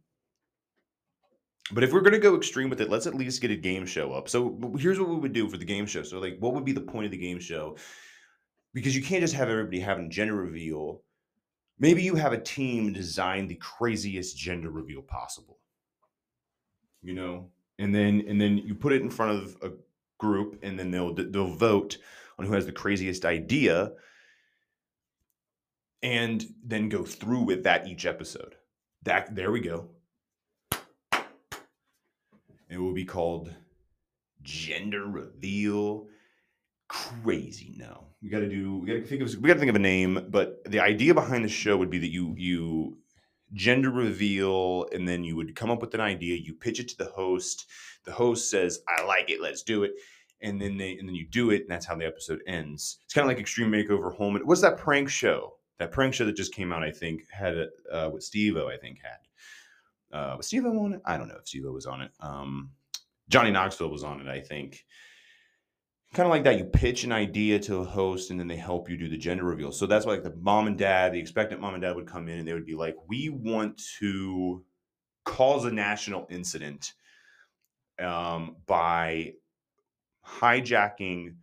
But 1.70 1.85
if 1.85 1.92
we're 1.92 2.01
going 2.01 2.14
to 2.14 2.18
go 2.18 2.35
extreme 2.35 2.70
with 2.70 2.81
it, 2.81 2.88
let's 2.88 3.07
at 3.07 3.14
least 3.14 3.42
get 3.42 3.51
a 3.51 3.57
game 3.57 3.85
show 3.85 4.12
up. 4.12 4.31
So 4.31 4.59
here's 4.79 4.98
what 4.98 5.11
we 5.11 5.16
would 5.16 5.35
do 5.35 5.51
for 5.51 5.59
the 5.59 5.66
game 5.66 5.85
show. 5.85 6.03
So 6.03 6.18
like, 6.18 6.38
what 6.40 6.55
would 6.55 6.64
be 6.64 6.72
the 6.72 6.81
point 6.81 7.05
of 7.05 7.11
the 7.11 7.18
game 7.18 7.40
show? 7.40 7.77
Because 8.72 8.96
you 8.96 9.03
can't 9.03 9.20
just 9.20 9.35
have 9.35 9.51
everybody 9.51 9.81
having 9.81 10.11
gender 10.11 10.35
reveal. 10.35 11.03
Maybe 11.79 12.03
you 12.03 12.14
have 12.14 12.33
a 12.33 12.40
team 12.40 12.94
design 12.94 13.48
the 13.48 13.57
craziest 13.57 14.38
gender 14.38 14.70
reveal 14.70 15.03
possible. 15.03 15.59
You 17.03 17.12
know, 17.12 17.51
and 17.79 17.94
then 17.94 18.24
and 18.27 18.40
then 18.40 18.57
you 18.57 18.74
put 18.74 18.94
it 18.94 19.03
in 19.03 19.11
front 19.11 19.42
of 19.42 19.57
a 19.62 19.72
group, 20.16 20.59
and 20.62 20.79
then 20.79 20.90
they'll 20.90 21.14
they'll 21.14 21.55
vote 21.55 21.98
on 22.38 22.46
who 22.46 22.53
has 22.55 22.66
the 22.66 22.72
craziest 22.72 23.24
idea, 23.24 23.92
and 26.02 26.44
then 26.64 26.88
go 26.88 27.04
through 27.04 27.42
with 27.42 27.64
that 27.64 27.87
each 27.87 28.06
episode. 28.06 28.54
That 29.02 29.34
there 29.34 29.50
we 29.50 29.61
go. 29.61 29.88
It 32.70 32.78
will 32.78 32.92
be 32.92 33.04
called 33.04 33.52
Gender 34.42 35.06
Reveal 35.06 36.06
Crazy. 36.88 37.74
No, 37.76 38.06
we 38.22 38.30
got 38.30 38.40
to 38.40 38.48
do. 38.48 38.78
We 38.78 38.87
got 38.87 38.94
to 38.94 39.02
think 39.02 39.22
of. 39.22 39.34
We 39.37 39.46
got 39.48 39.54
to 39.54 39.61
think 39.61 39.68
of 39.68 39.76
a 39.76 39.80
name. 39.80 40.26
But 40.30 40.64
the 40.64 40.80
idea 40.80 41.12
behind 41.12 41.44
the 41.44 41.48
show 41.48 41.76
would 41.76 41.90
be 41.90 41.98
that 41.98 42.11
you 42.11 42.34
you 42.38 42.96
gender 43.52 43.90
reveal, 43.90 44.87
and 44.92 45.06
then 45.06 45.22
you 45.22 45.37
would 45.37 45.54
come 45.54 45.70
up 45.70 45.82
with 45.82 45.94
an 45.94 46.00
idea. 46.00 46.38
You 46.38 46.54
pitch 46.54 46.80
it 46.80 46.88
to 46.88 46.96
the 46.96 47.11
host. 47.11 47.66
The 48.04 48.12
host 48.12 48.50
says, 48.50 48.80
"I 48.88 49.04
like 49.04 49.28
it. 49.28 49.40
Let's 49.40 49.62
do 49.62 49.82
it." 49.84 49.92
And 50.40 50.61
then 50.61 50.78
they 50.78 50.96
and 50.96 51.06
then 51.06 51.14
you 51.14 51.26
do 51.28 51.50
it, 51.50 51.62
and 51.62 51.70
that's 51.70 51.84
how 51.84 51.94
the 51.94 52.06
episode 52.06 52.40
ends. 52.46 53.00
It's 53.04 53.12
kind 53.12 53.24
of 53.24 53.28
like 53.28 53.38
Extreme 53.38 53.70
Makeover 53.70 54.14
Home. 54.16 54.40
What's 54.44 54.62
that 54.62 54.78
prank 54.78 55.11
show? 55.11 55.58
That 55.78 55.92
prank 55.92 56.14
show 56.14 56.24
that 56.26 56.36
just 56.36 56.54
came 56.54 56.72
out, 56.72 56.82
I 56.82 56.90
think, 56.90 57.22
had 57.30 57.54
uh, 57.90 58.10
with 58.12 58.22
Steve-O, 58.22 58.68
I 58.68 58.76
think 58.76 58.98
had. 59.02 59.18
Uh, 60.10 60.34
was 60.36 60.46
Steve 60.46 60.64
on 60.64 60.94
it? 60.94 61.02
I 61.04 61.16
don't 61.16 61.28
know 61.28 61.36
if 61.38 61.48
Steve 61.48 61.64
was 61.64 61.86
on 61.86 62.00
it. 62.00 62.10
Um, 62.20 62.70
Johnny 63.28 63.50
Knoxville 63.50 63.90
was 63.90 64.04
on 64.04 64.20
it, 64.20 64.26
I 64.26 64.40
think. 64.40 64.84
Kind 66.14 66.26
of 66.26 66.30
like 66.30 66.44
that, 66.44 66.58
you 66.58 66.64
pitch 66.64 67.04
an 67.04 67.12
idea 67.12 67.58
to 67.60 67.76
a 67.76 67.84
host 67.84 68.30
and 68.30 68.40
then 68.40 68.48
they 68.48 68.56
help 68.56 68.88
you 68.88 68.96
do 68.96 69.08
the 69.08 69.18
gender 69.18 69.44
reveal. 69.44 69.70
So 69.70 69.86
that's 69.86 70.06
why, 70.06 70.14
like, 70.14 70.22
the 70.22 70.34
mom 70.36 70.66
and 70.66 70.78
dad, 70.78 71.12
the 71.12 71.18
expectant 71.18 71.60
mom 71.60 71.74
and 71.74 71.82
dad 71.82 71.94
would 71.94 72.06
come 72.06 72.28
in 72.28 72.38
and 72.38 72.48
they 72.48 72.54
would 72.54 72.64
be 72.64 72.74
like, 72.74 72.96
We 73.06 73.28
want 73.28 73.80
to 73.98 74.64
cause 75.26 75.66
a 75.66 75.70
national 75.70 76.26
incident 76.30 76.94
um, 77.98 78.56
by 78.66 79.34
hijacking 80.26 81.34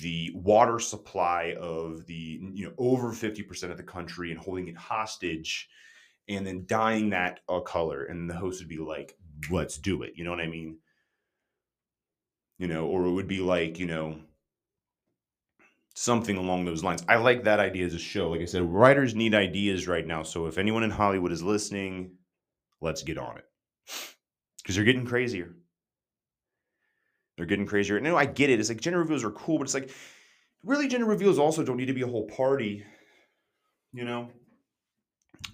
the 0.00 0.30
water 0.34 0.78
supply 0.78 1.54
of 1.60 2.06
the 2.06 2.40
you 2.54 2.66
know 2.66 2.72
over 2.78 3.08
50% 3.12 3.70
of 3.70 3.76
the 3.76 3.82
country 3.82 4.30
and 4.30 4.40
holding 4.40 4.68
it 4.68 4.76
hostage 4.76 5.68
and 6.28 6.46
then 6.46 6.64
dyeing 6.66 7.10
that 7.10 7.40
a 7.48 7.60
color 7.60 8.04
and 8.04 8.28
the 8.28 8.34
host 8.34 8.60
would 8.60 8.68
be 8.68 8.78
like 8.78 9.16
let's 9.50 9.78
do 9.78 10.02
it. 10.02 10.12
You 10.16 10.24
know 10.24 10.30
what 10.30 10.40
i 10.40 10.46
mean? 10.46 10.78
You 12.58 12.68
know 12.68 12.86
or 12.86 13.06
it 13.06 13.12
would 13.12 13.28
be 13.28 13.40
like 13.40 13.78
you 13.78 13.86
know 13.86 14.18
something 15.94 16.36
along 16.36 16.64
those 16.64 16.84
lines. 16.84 17.02
I 17.08 17.16
like 17.16 17.44
that 17.44 17.58
idea 17.58 17.84
as 17.86 17.94
a 17.94 17.98
show. 17.98 18.30
Like 18.30 18.40
i 18.40 18.44
said 18.44 18.62
writers 18.62 19.14
need 19.14 19.34
ideas 19.34 19.88
right 19.88 20.06
now. 20.06 20.22
So 20.22 20.46
if 20.46 20.58
anyone 20.58 20.84
in 20.84 20.90
hollywood 20.90 21.32
is 21.32 21.42
listening 21.42 22.12
let's 22.80 23.02
get 23.02 23.18
on 23.18 23.38
it. 23.38 23.44
Because 24.62 24.76
they're 24.76 24.84
getting 24.84 25.06
crazier 25.06 25.56
they're 27.38 27.46
getting 27.46 27.66
crazier 27.66 27.98
no 28.00 28.16
i 28.16 28.26
get 28.26 28.50
it 28.50 28.60
it's 28.60 28.68
like 28.68 28.80
gender 28.80 28.98
reveals 28.98 29.24
are 29.24 29.30
cool 29.30 29.56
but 29.58 29.64
it's 29.64 29.74
like 29.74 29.90
really 30.62 30.88
gender 30.88 31.06
reveals 31.06 31.38
also 31.38 31.64
don't 31.64 31.78
need 31.78 31.86
to 31.86 31.94
be 31.94 32.02
a 32.02 32.06
whole 32.06 32.26
party 32.26 32.84
you 33.92 34.04
know 34.04 34.28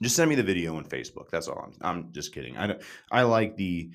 just 0.02 0.16
send 0.16 0.28
me 0.28 0.34
the 0.34 0.42
video 0.42 0.76
on 0.76 0.84
Facebook. 0.84 1.30
That's 1.30 1.48
all. 1.48 1.62
I'm, 1.62 1.74
I'm 1.82 2.12
just 2.12 2.34
kidding. 2.34 2.56
I 2.56 2.76
I 3.10 3.22
like 3.22 3.56
the 3.56 3.90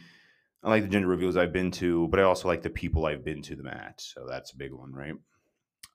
I 0.63 0.69
like 0.69 0.83
the 0.83 0.89
gender 0.89 1.07
reveals 1.07 1.37
I've 1.37 1.53
been 1.53 1.71
to, 1.71 2.07
but 2.09 2.19
I 2.19 2.23
also 2.23 2.47
like 2.47 2.61
the 2.61 2.69
people 2.69 3.05
I've 3.05 3.23
been 3.23 3.41
to 3.43 3.55
them 3.55 3.67
at. 3.67 4.01
So 4.01 4.25
that's 4.27 4.51
a 4.51 4.57
big 4.57 4.73
one, 4.73 4.93
right? 4.93 5.13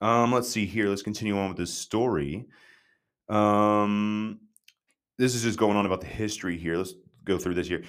Um, 0.01 0.33
let's 0.33 0.49
see 0.49 0.67
here. 0.67 0.89
Let's 0.89 1.03
continue 1.03 1.39
on 1.39 1.49
with 1.49 1.59
this 1.59 1.73
story. 1.73 2.47
Um, 3.29 4.41
this 5.19 5.35
is 5.35 5.43
just 5.43 5.59
going 5.59 5.77
on 5.77 5.87
about 5.87 6.01
the 6.01 6.07
history 6.07 6.59
here. 6.59 6.77
Let's 6.77 6.95
go 7.25 7.39
through 7.39 7.55
this 7.55 7.69
here. 7.69 7.85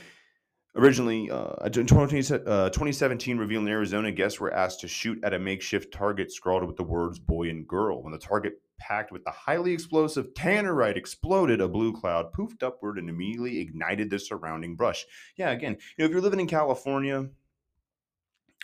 Originally, 0.77 1.31
uh, 1.31 1.53
in 1.73 1.87
20, 1.87 2.17
uh, 2.17 2.69
2017 2.69 3.37
reveal 3.37 3.61
in 3.61 3.67
Arizona, 3.69 4.11
guests 4.11 4.41
were 4.41 4.53
asked 4.53 4.81
to 4.81 4.89
shoot 4.89 5.23
at 5.23 5.33
a 5.33 5.39
makeshift 5.39 5.93
target 5.93 6.33
scrawled 6.33 6.65
with 6.65 6.75
the 6.75 6.83
words 6.83 7.17
boy 7.17 7.49
and 7.49 7.65
girl. 7.65 8.03
When 8.03 8.11
the 8.11 8.19
target 8.19 8.61
packed 8.77 9.11
with 9.11 9.23
the 9.23 9.31
highly 9.31 9.71
explosive 9.71 10.33
tannerite 10.33 10.97
exploded, 10.97 11.61
a 11.61 11.67
blue 11.69 11.93
cloud 11.93 12.33
poofed 12.33 12.61
upward 12.61 12.97
and 12.97 13.09
immediately 13.09 13.59
ignited 13.59 14.09
the 14.09 14.19
surrounding 14.19 14.75
brush. 14.75 15.05
Yeah, 15.37 15.51
again, 15.51 15.77
you 15.97 16.03
know, 16.03 16.05
if 16.05 16.11
you're 16.11 16.19
living 16.19 16.41
in 16.41 16.47
California 16.47 17.29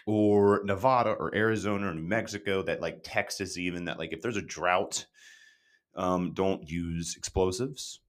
or 0.05 0.61
Nevada 0.65 1.11
or 1.11 1.33
Arizona 1.33 1.91
or 1.91 1.93
New 1.93 2.01
Mexico, 2.01 2.61
that 2.63 2.81
like 2.81 3.01
Texas, 3.03 3.57
even 3.57 3.85
that 3.85 3.99
like 3.99 4.11
if 4.11 4.21
there's 4.21 4.35
a 4.35 4.41
drought, 4.41 5.05
um, 5.95 6.33
don't 6.33 6.69
use 6.69 7.15
explosives. 7.17 8.01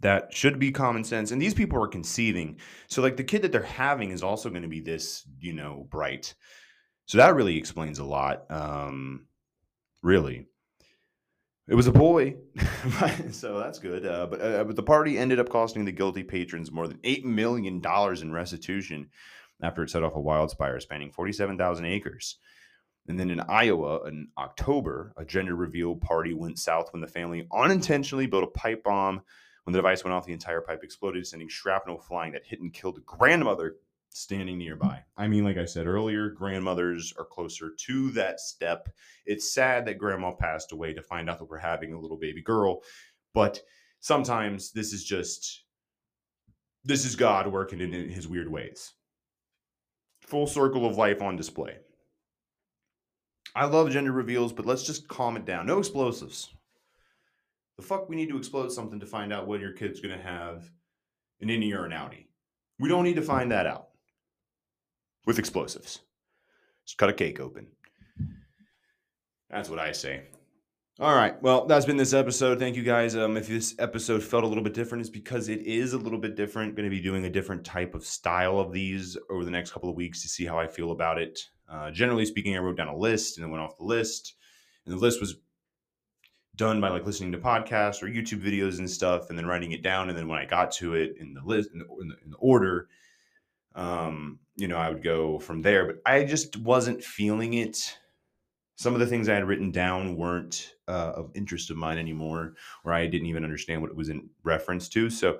That 0.00 0.34
should 0.34 0.58
be 0.58 0.72
common 0.72 1.04
sense. 1.04 1.30
And 1.30 1.40
these 1.40 1.54
people 1.54 1.82
are 1.82 1.88
conceiving. 1.88 2.58
So, 2.88 3.00
like, 3.00 3.16
the 3.16 3.24
kid 3.24 3.42
that 3.42 3.52
they're 3.52 3.62
having 3.62 4.10
is 4.10 4.22
also 4.22 4.50
going 4.50 4.62
to 4.62 4.68
be 4.68 4.80
this, 4.80 5.26
you 5.38 5.52
know, 5.52 5.86
bright. 5.90 6.34
So, 7.06 7.18
that 7.18 7.34
really 7.34 7.56
explains 7.56 7.98
a 7.98 8.04
lot. 8.04 8.50
Um, 8.50 9.26
really. 10.02 10.46
It 11.66 11.74
was 11.74 11.86
a 11.86 11.92
boy, 11.92 12.36
so 13.30 13.58
that's 13.58 13.78
good. 13.78 14.04
Uh, 14.04 14.26
but 14.26 14.40
uh, 14.42 14.64
but 14.64 14.76
the 14.76 14.82
party 14.82 15.16
ended 15.18 15.40
up 15.40 15.48
costing 15.48 15.86
the 15.86 15.92
guilty 15.92 16.22
patrons 16.22 16.70
more 16.70 16.86
than 16.86 17.00
eight 17.04 17.24
million 17.24 17.80
dollars 17.80 18.20
in 18.20 18.32
restitution 18.32 19.08
after 19.62 19.82
it 19.82 19.88
set 19.88 20.02
off 20.02 20.14
a 20.14 20.20
wildfire 20.20 20.78
spanning 20.78 21.10
forty-seven 21.10 21.56
thousand 21.56 21.86
acres. 21.86 22.36
And 23.08 23.18
then 23.18 23.30
in 23.30 23.40
Iowa, 23.40 24.06
in 24.06 24.28
October, 24.36 25.14
a 25.16 25.24
gender 25.24 25.54
reveal 25.54 25.96
party 25.96 26.34
went 26.34 26.58
south 26.58 26.92
when 26.92 27.00
the 27.00 27.08
family 27.08 27.46
unintentionally 27.52 28.26
built 28.26 28.44
a 28.44 28.58
pipe 28.58 28.84
bomb. 28.84 29.22
When 29.64 29.72
the 29.72 29.78
device 29.78 30.04
went 30.04 30.14
off, 30.14 30.26
the 30.26 30.32
entire 30.32 30.60
pipe 30.60 30.82
exploded, 30.82 31.26
sending 31.26 31.48
shrapnel 31.48 31.98
flying 31.98 32.32
that 32.32 32.44
hit 32.44 32.60
and 32.60 32.72
killed 32.72 32.98
a 32.98 33.00
grandmother 33.00 33.76
standing 34.10 34.58
nearby. 34.58 35.02
I 35.16 35.26
mean, 35.26 35.44
like 35.44 35.56
I 35.56 35.64
said 35.64 35.86
earlier, 35.86 36.28
grandmothers 36.28 37.12
are 37.18 37.24
closer 37.24 37.70
to 37.86 38.10
that 38.12 38.40
step. 38.40 38.88
It's 39.26 39.52
sad 39.52 39.86
that 39.86 39.98
grandma 39.98 40.32
passed 40.32 40.72
away 40.72 40.92
to 40.94 41.02
find 41.02 41.28
out 41.28 41.38
that 41.38 41.50
we're 41.50 41.58
having 41.58 41.92
a 41.92 42.00
little 42.00 42.18
baby 42.18 42.42
girl, 42.42 42.82
but 43.32 43.60
sometimes 44.00 44.70
this 44.72 44.92
is 44.92 45.04
just 45.04 45.64
this 46.84 47.06
is 47.06 47.16
God 47.16 47.46
working 47.46 47.80
in 47.80 47.92
his 48.10 48.28
weird 48.28 48.50
ways. 48.50 48.92
Full 50.20 50.46
circle 50.46 50.86
of 50.86 50.98
life 50.98 51.22
on 51.22 51.36
display. 51.36 51.78
I 53.56 53.64
love 53.64 53.90
gender 53.90 54.12
reveals, 54.12 54.52
but 54.52 54.66
let's 54.66 54.82
just 54.82 55.08
calm 55.08 55.36
it 55.36 55.46
down. 55.46 55.66
No 55.66 55.78
explosives. 55.78 56.50
The 57.76 57.82
fuck 57.82 58.08
we 58.08 58.16
need 58.16 58.28
to 58.28 58.36
explode 58.36 58.72
something 58.72 59.00
to 59.00 59.06
find 59.06 59.32
out 59.32 59.46
when 59.46 59.60
your 59.60 59.72
kid's 59.72 60.00
gonna 60.00 60.20
have 60.20 60.70
an 61.40 61.48
innie 61.48 61.74
or 61.74 61.84
an 61.84 61.92
outie. 61.92 62.26
We 62.78 62.88
don't 62.88 63.04
need 63.04 63.16
to 63.16 63.22
find 63.22 63.50
that 63.52 63.66
out 63.66 63.88
with 65.26 65.38
explosives. 65.38 66.00
Just 66.84 66.98
cut 66.98 67.08
a 67.08 67.12
cake 67.12 67.40
open. 67.40 67.68
That's 69.50 69.70
what 69.70 69.78
I 69.78 69.92
say. 69.92 70.24
All 71.00 71.14
right. 71.14 71.40
Well, 71.42 71.66
that's 71.66 71.86
been 71.86 71.96
this 71.96 72.12
episode. 72.12 72.60
Thank 72.60 72.76
you 72.76 72.84
guys. 72.84 73.16
Um, 73.16 73.36
if 73.36 73.48
this 73.48 73.74
episode 73.80 74.22
felt 74.22 74.44
a 74.44 74.46
little 74.46 74.62
bit 74.62 74.74
different, 74.74 75.00
it's 75.00 75.10
because 75.10 75.48
it 75.48 75.62
is 75.62 75.92
a 75.92 75.98
little 75.98 76.20
bit 76.20 76.36
different. 76.36 76.76
Going 76.76 76.88
to 76.88 76.96
be 76.96 77.02
doing 77.02 77.24
a 77.24 77.30
different 77.30 77.64
type 77.64 77.96
of 77.96 78.04
style 78.04 78.60
of 78.60 78.72
these 78.72 79.16
over 79.28 79.44
the 79.44 79.50
next 79.50 79.72
couple 79.72 79.90
of 79.90 79.96
weeks 79.96 80.22
to 80.22 80.28
see 80.28 80.44
how 80.44 80.56
I 80.56 80.68
feel 80.68 80.92
about 80.92 81.18
it. 81.18 81.40
Uh, 81.68 81.90
generally 81.90 82.24
speaking, 82.24 82.54
I 82.54 82.60
wrote 82.60 82.76
down 82.76 82.86
a 82.86 82.96
list 82.96 83.36
and 83.36 83.44
then 83.44 83.50
went 83.50 83.64
off 83.64 83.76
the 83.76 83.84
list. 83.84 84.34
And 84.86 84.94
the 84.94 84.98
list 85.00 85.20
was 85.20 85.34
done 86.56 86.80
by 86.80 86.88
like 86.88 87.06
listening 87.06 87.32
to 87.32 87.38
podcasts 87.38 88.02
or 88.02 88.06
YouTube 88.06 88.42
videos 88.42 88.78
and 88.78 88.88
stuff, 88.88 89.28
and 89.28 89.38
then 89.38 89.46
writing 89.46 89.72
it 89.72 89.82
down. 89.82 90.08
And 90.08 90.18
then 90.18 90.28
when 90.28 90.38
I 90.38 90.44
got 90.44 90.70
to 90.72 90.94
it 90.94 91.16
in 91.18 91.34
the 91.34 91.42
list 91.44 91.70
in 91.72 91.80
the, 91.80 91.86
in 92.00 92.08
the, 92.08 92.16
in 92.24 92.30
the 92.30 92.36
order, 92.38 92.88
um, 93.74 94.38
you 94.56 94.68
know, 94.68 94.76
I 94.76 94.88
would 94.88 95.02
go 95.02 95.38
from 95.38 95.62
there. 95.62 95.86
But 95.86 95.96
I 96.06 96.24
just 96.24 96.56
wasn't 96.56 97.02
feeling 97.02 97.54
it. 97.54 97.98
Some 98.76 98.94
of 98.94 99.00
the 99.00 99.06
things 99.06 99.28
I 99.28 99.34
had 99.34 99.46
written 99.46 99.70
down 99.70 100.16
weren't 100.16 100.74
uh, 100.88 101.12
of 101.16 101.30
interest 101.34 101.70
of 101.70 101.76
mine 101.76 101.98
anymore, 101.98 102.54
or 102.84 102.92
I 102.92 103.06
didn't 103.06 103.28
even 103.28 103.44
understand 103.44 103.80
what 103.80 103.90
it 103.90 103.96
was 103.96 104.08
in 104.08 104.28
reference 104.42 104.88
to. 104.90 105.10
So 105.10 105.38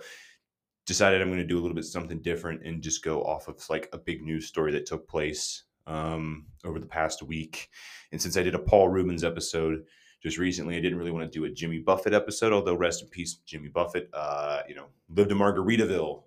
decided 0.86 1.20
I'm 1.20 1.28
going 1.28 1.38
to 1.38 1.46
do 1.46 1.58
a 1.58 1.62
little 1.62 1.74
bit 1.74 1.84
something 1.84 2.20
different 2.20 2.62
and 2.64 2.82
just 2.82 3.02
go 3.02 3.22
off 3.22 3.48
of 3.48 3.58
like 3.70 3.88
a 3.92 3.98
big 3.98 4.22
news 4.22 4.46
story 4.46 4.70
that 4.72 4.86
took 4.86 5.08
place 5.08 5.64
um, 5.86 6.46
over 6.64 6.78
the 6.78 6.86
past 6.86 7.22
week. 7.22 7.70
And 8.12 8.20
since 8.20 8.36
I 8.36 8.42
did 8.42 8.54
a 8.54 8.58
Paul 8.58 8.88
Reubens 8.88 9.24
episode 9.24 9.84
just 10.24 10.38
recently, 10.38 10.76
I 10.76 10.80
didn't 10.80 10.98
really 10.98 11.10
want 11.10 11.30
to 11.30 11.38
do 11.38 11.44
a 11.44 11.50
Jimmy 11.50 11.78
Buffett 11.78 12.14
episode, 12.14 12.52
although 12.52 12.74
rest 12.74 13.02
in 13.02 13.08
peace, 13.08 13.34
Jimmy 13.44 13.68
Buffett. 13.68 14.08
Uh, 14.14 14.62
you 14.66 14.74
know, 14.74 14.86
lived 15.10 15.30
in 15.30 15.36
Margaritaville 15.36 16.22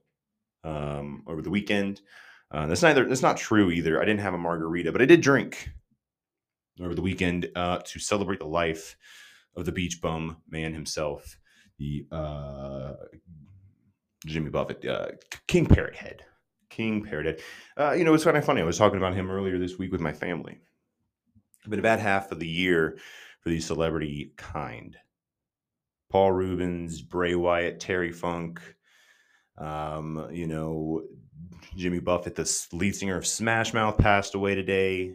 um, 0.64 1.24
over 1.26 1.42
the 1.42 1.50
weekend. 1.50 2.02
Uh, 2.52 2.68
that's 2.68 2.84
neither. 2.84 3.06
That's 3.06 3.24
not 3.24 3.38
true 3.38 3.72
either. 3.72 4.00
I 4.00 4.06
didn't 4.06 4.22
have 4.22 4.36
a 4.36 4.38
margarita, 4.38 4.92
but 4.92 5.02
I 5.02 5.06
did 5.06 5.22
drink 5.22 5.72
over 6.80 6.94
the 6.94 7.02
weekend 7.02 7.50
uh, 7.56 7.80
to 7.86 8.00
celebrate 8.00 8.40
the 8.40 8.46
life 8.46 8.96
of 9.56 9.66
the 9.66 9.72
beach 9.72 10.00
bum 10.00 10.38
man 10.48 10.74
himself, 10.74 11.36
the 11.80 12.06
uh, 12.12 12.94
Jimmy 14.28 14.52
Buffett, 14.52 14.86
uh, 14.86 15.08
King 15.48 15.66
Parrot 15.66 15.96
Head. 15.96 16.24
King 16.70 17.04
Parrot 17.04 17.26
Head. 17.26 17.40
Uh, 17.76 17.94
you 17.94 18.04
know, 18.04 18.14
it's 18.14 18.24
kind 18.24 18.38
of 18.38 18.46
funny. 18.46 18.62
I 18.62 18.66
was 18.66 18.78
talking 18.78 18.98
about 18.98 19.16
him 19.16 19.32
earlier 19.32 19.58
this 19.58 19.80
week 19.80 19.92
with 19.92 20.02
my 20.02 20.14
family. 20.14 20.60
Been 21.68 21.80
a 21.80 21.82
bad 21.82 22.00
half 22.00 22.32
of 22.32 22.40
the 22.40 22.48
year 22.48 23.00
for 23.48 23.52
the 23.52 23.60
celebrity 23.62 24.34
kind. 24.36 24.98
Paul 26.10 26.34
Reubens, 26.34 27.02
Bray 27.02 27.34
Wyatt, 27.34 27.80
Terry 27.80 28.12
Funk, 28.12 28.60
um, 29.58 30.28
you 30.34 30.48
know, 30.48 31.04
Jimmy 31.78 32.00
Buffett, 32.00 32.36
the 32.36 32.68
lead 32.74 32.94
singer 32.94 33.16
of 33.16 33.26
Smash 33.26 33.74
Mouth, 33.74 33.98
passed 33.98 34.36
away 34.36 34.54
today. 34.54 35.14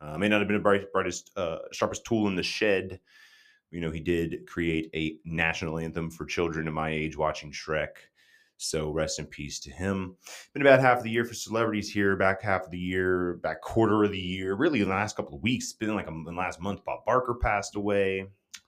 Uh, 0.00 0.16
may 0.18 0.28
not 0.28 0.40
have 0.40 0.46
been 0.46 0.56
the 0.56 0.62
bright, 0.62 0.92
brightest, 0.92 1.36
uh, 1.36 1.58
sharpest 1.72 2.04
tool 2.04 2.28
in 2.28 2.36
the 2.36 2.44
shed. 2.44 3.00
You 3.72 3.80
know, 3.80 3.90
he 3.90 3.98
did 3.98 4.46
create 4.46 4.90
a 4.94 5.18
national 5.24 5.80
anthem 5.80 6.12
for 6.12 6.24
children 6.24 6.68
of 6.68 6.74
my 6.74 6.90
age 6.90 7.16
watching 7.16 7.50
Shrek. 7.50 7.88
So 8.62 8.90
rest 8.90 9.18
in 9.18 9.26
peace 9.26 9.58
to 9.60 9.70
him. 9.70 10.16
Been 10.52 10.62
about 10.62 10.80
half 10.80 10.98
of 10.98 11.04
the 11.04 11.10
year 11.10 11.24
for 11.24 11.34
celebrities 11.34 11.90
here, 11.90 12.16
back 12.16 12.40
half 12.42 12.64
of 12.64 12.70
the 12.70 12.78
year, 12.78 13.34
back 13.42 13.60
quarter 13.60 14.04
of 14.04 14.12
the 14.12 14.18
year. 14.18 14.54
Really, 14.54 14.80
in 14.80 14.88
the 14.88 14.94
last 14.94 15.16
couple 15.16 15.36
of 15.36 15.42
weeks, 15.42 15.72
been 15.72 15.94
like 15.94 16.06
a, 16.06 16.10
in 16.10 16.24
the 16.24 16.32
last 16.32 16.60
month, 16.60 16.84
Bob 16.84 17.04
Barker 17.04 17.34
passed 17.34 17.74
away. 17.74 18.26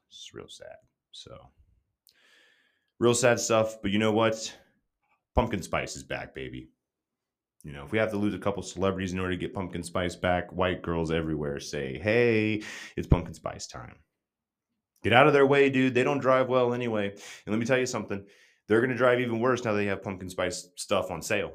It's 0.09 0.31
real 0.35 0.49
sad. 0.49 0.77
So, 1.13 1.37
real 2.99 3.15
sad 3.15 3.39
stuff. 3.39 3.81
But 3.83 3.93
you 3.93 3.99
know 3.99 4.13
what? 4.13 4.53
Pumpkin 5.35 5.63
Spice 5.63 5.97
is 5.97 6.03
back, 6.03 6.35
baby. 6.35 6.71
You 7.63 7.73
know, 7.73 7.85
if 7.85 7.93
we 7.93 7.99
have 7.99 8.11
to 8.11 8.19
lose 8.19 8.35
a 8.35 8.39
couple 8.39 8.63
celebrities 8.63 9.13
in 9.13 9.21
order 9.21 9.33
to 9.33 9.39
get 9.39 9.55
Pumpkin 9.55 9.85
Spice 9.85 10.17
back, 10.17 10.53
white 10.53 10.83
girls 10.83 11.11
everywhere 11.11 11.61
say, 11.61 11.99
hey, 11.99 12.63
it's 12.97 13.07
Pumpkin 13.07 13.33
Spice 13.33 13.67
time. 13.69 13.97
Get 15.03 15.13
out 15.13 15.27
of 15.27 15.33
their 15.33 15.47
way, 15.47 15.71
dude. 15.71 15.95
They 15.95 16.03
don't 16.03 16.19
drive 16.19 16.49
well 16.49 16.75
anyway. 16.75 17.11
And 17.11 17.53
let 17.53 17.59
me 17.59 17.67
tell 17.67 17.79
you 17.79 17.87
something 17.87 18.25
they're 18.69 18.81
going 18.81 18.91
to 18.91 18.97
drive 18.97 19.21
even 19.21 19.41
worse 19.41 19.65
now 19.65 19.73
they 19.73 19.87
have 19.87 20.03
pumpkin 20.03 20.29
spice 20.29 20.69
stuff 20.77 21.11
on 21.11 21.23
sale. 21.23 21.53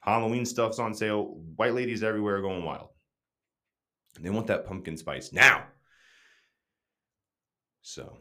Halloween 0.00 0.46
stuff's 0.46 0.78
on 0.78 0.94
sale. 0.94 1.36
White 1.56 1.74
ladies 1.74 2.02
everywhere 2.02 2.36
are 2.36 2.42
going 2.42 2.64
wild. 2.64 2.88
And 4.16 4.24
they 4.24 4.30
want 4.30 4.46
that 4.46 4.66
pumpkin 4.66 4.96
spice 4.96 5.32
now. 5.32 5.64
So 7.82 8.18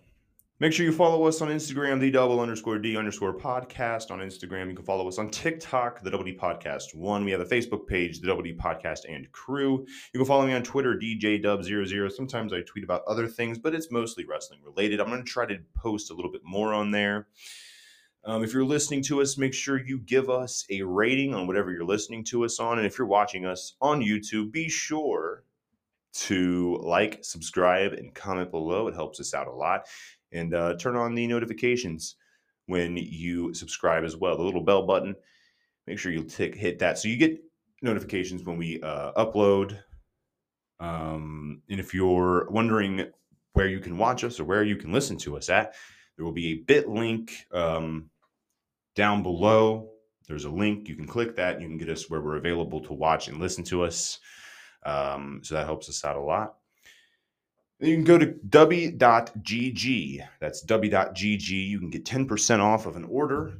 make 0.59 0.73
sure 0.73 0.85
you 0.85 0.91
follow 0.91 1.25
us 1.25 1.41
on 1.41 1.47
Instagram, 1.47 1.99
the 1.99 2.11
double 2.11 2.41
underscore 2.41 2.79
D 2.79 2.97
underscore 2.97 3.37
podcast 3.37 4.11
on 4.11 4.19
Instagram. 4.19 4.69
You 4.69 4.75
can 4.75 4.85
follow 4.85 5.07
us 5.07 5.17
on 5.17 5.29
TikTok, 5.29 6.03
the 6.03 6.11
Double 6.11 6.25
D 6.25 6.35
Podcast 6.35 6.95
One. 6.95 7.23
We 7.23 7.31
have 7.31 7.41
a 7.41 7.45
Facebook 7.45 7.87
page, 7.87 8.19
the 8.19 8.27
Double 8.27 8.43
D 8.43 8.53
Podcast 8.53 8.99
and 9.07 9.31
Crew. 9.31 9.85
You 10.13 10.19
can 10.19 10.25
follow 10.25 10.45
me 10.45 10.53
on 10.53 10.63
Twitter, 10.63 10.95
DJ 10.95 11.43
Dub00. 11.43 12.11
Sometimes 12.11 12.51
I 12.51 12.61
tweet 12.61 12.83
about 12.83 13.03
other 13.07 13.27
things, 13.27 13.57
but 13.57 13.73
it's 13.73 13.91
mostly 13.91 14.25
wrestling 14.25 14.59
related. 14.63 14.99
I'm 14.99 15.07
going 15.07 15.23
to 15.23 15.29
try 15.29 15.45
to 15.45 15.59
post 15.75 16.11
a 16.11 16.13
little 16.13 16.31
bit 16.31 16.41
more 16.43 16.73
on 16.73 16.91
there. 16.91 17.27
Um, 18.29 18.43
if 18.43 18.53
you're 18.53 18.63
listening 18.63 19.01
to 19.05 19.21
us, 19.21 19.39
make 19.39 19.55
sure 19.55 19.83
you 19.83 19.97
give 19.97 20.29
us 20.29 20.63
a 20.69 20.83
rating 20.83 21.33
on 21.33 21.47
whatever 21.47 21.71
you're 21.71 21.83
listening 21.83 22.23
to 22.25 22.45
us 22.45 22.59
on. 22.59 22.77
And 22.77 22.85
if 22.85 22.95
you're 22.95 23.07
watching 23.07 23.47
us 23.47 23.73
on 23.81 24.01
YouTube, 24.01 24.51
be 24.51 24.69
sure 24.69 25.45
to 26.13 26.79
like, 26.83 27.23
subscribe, 27.23 27.93
and 27.93 28.13
comment 28.13 28.51
below. 28.51 28.87
It 28.87 28.93
helps 28.93 29.19
us 29.19 29.33
out 29.33 29.47
a 29.47 29.51
lot. 29.51 29.87
And 30.31 30.53
uh, 30.53 30.75
turn 30.77 30.95
on 30.95 31.15
the 31.15 31.25
notifications 31.25 32.17
when 32.67 32.97
you 32.97 33.51
subscribe 33.55 34.03
as 34.03 34.15
well. 34.15 34.37
The 34.37 34.43
little 34.43 34.63
bell 34.63 34.85
button, 34.85 35.15
make 35.87 35.97
sure 35.97 36.11
you 36.11 36.21
tick, 36.21 36.53
hit 36.53 36.77
that 36.77 36.99
so 36.99 37.07
you 37.07 37.17
get 37.17 37.41
notifications 37.81 38.43
when 38.43 38.57
we 38.57 38.79
uh, 38.83 39.11
upload. 39.13 39.79
Um, 40.79 41.63
and 41.67 41.79
if 41.79 41.95
you're 41.95 42.47
wondering 42.51 43.07
where 43.53 43.67
you 43.67 43.79
can 43.79 43.97
watch 43.97 44.23
us 44.23 44.39
or 44.39 44.43
where 44.43 44.63
you 44.63 44.75
can 44.75 44.91
listen 44.91 45.17
to 45.17 45.35
us 45.35 45.49
at, 45.49 45.73
there 46.15 46.25
will 46.25 46.31
be 46.31 46.49
a 46.49 46.55
bit 46.57 46.87
link 46.87 47.31
um, 47.53 48.11
down 48.95 49.23
below. 49.23 49.91
There's 50.27 50.45
a 50.45 50.49
link. 50.49 50.87
You 50.87 50.95
can 50.95 51.07
click 51.07 51.35
that. 51.35 51.59
You 51.59 51.67
can 51.67 51.77
get 51.77 51.89
us 51.89 52.09
where 52.09 52.21
we're 52.21 52.37
available 52.37 52.81
to 52.81 52.93
watch 52.93 53.27
and 53.27 53.39
listen 53.39 53.63
to 53.65 53.83
us. 53.83 54.19
Um, 54.83 55.41
so 55.43 55.55
that 55.55 55.65
helps 55.65 55.89
us 55.89 56.05
out 56.05 56.15
a 56.15 56.21
lot. 56.21 56.55
you 57.79 57.95
can 57.95 58.03
go 58.03 58.17
to 58.17 58.27
Dubby.gg. 58.27 60.27
That's 60.39 60.65
Dubby.gg. 60.65 61.49
You 61.49 61.79
can 61.79 61.89
get 61.89 62.05
10% 62.05 62.59
off 62.59 62.85
of 62.85 62.95
an 62.95 63.05
order 63.05 63.59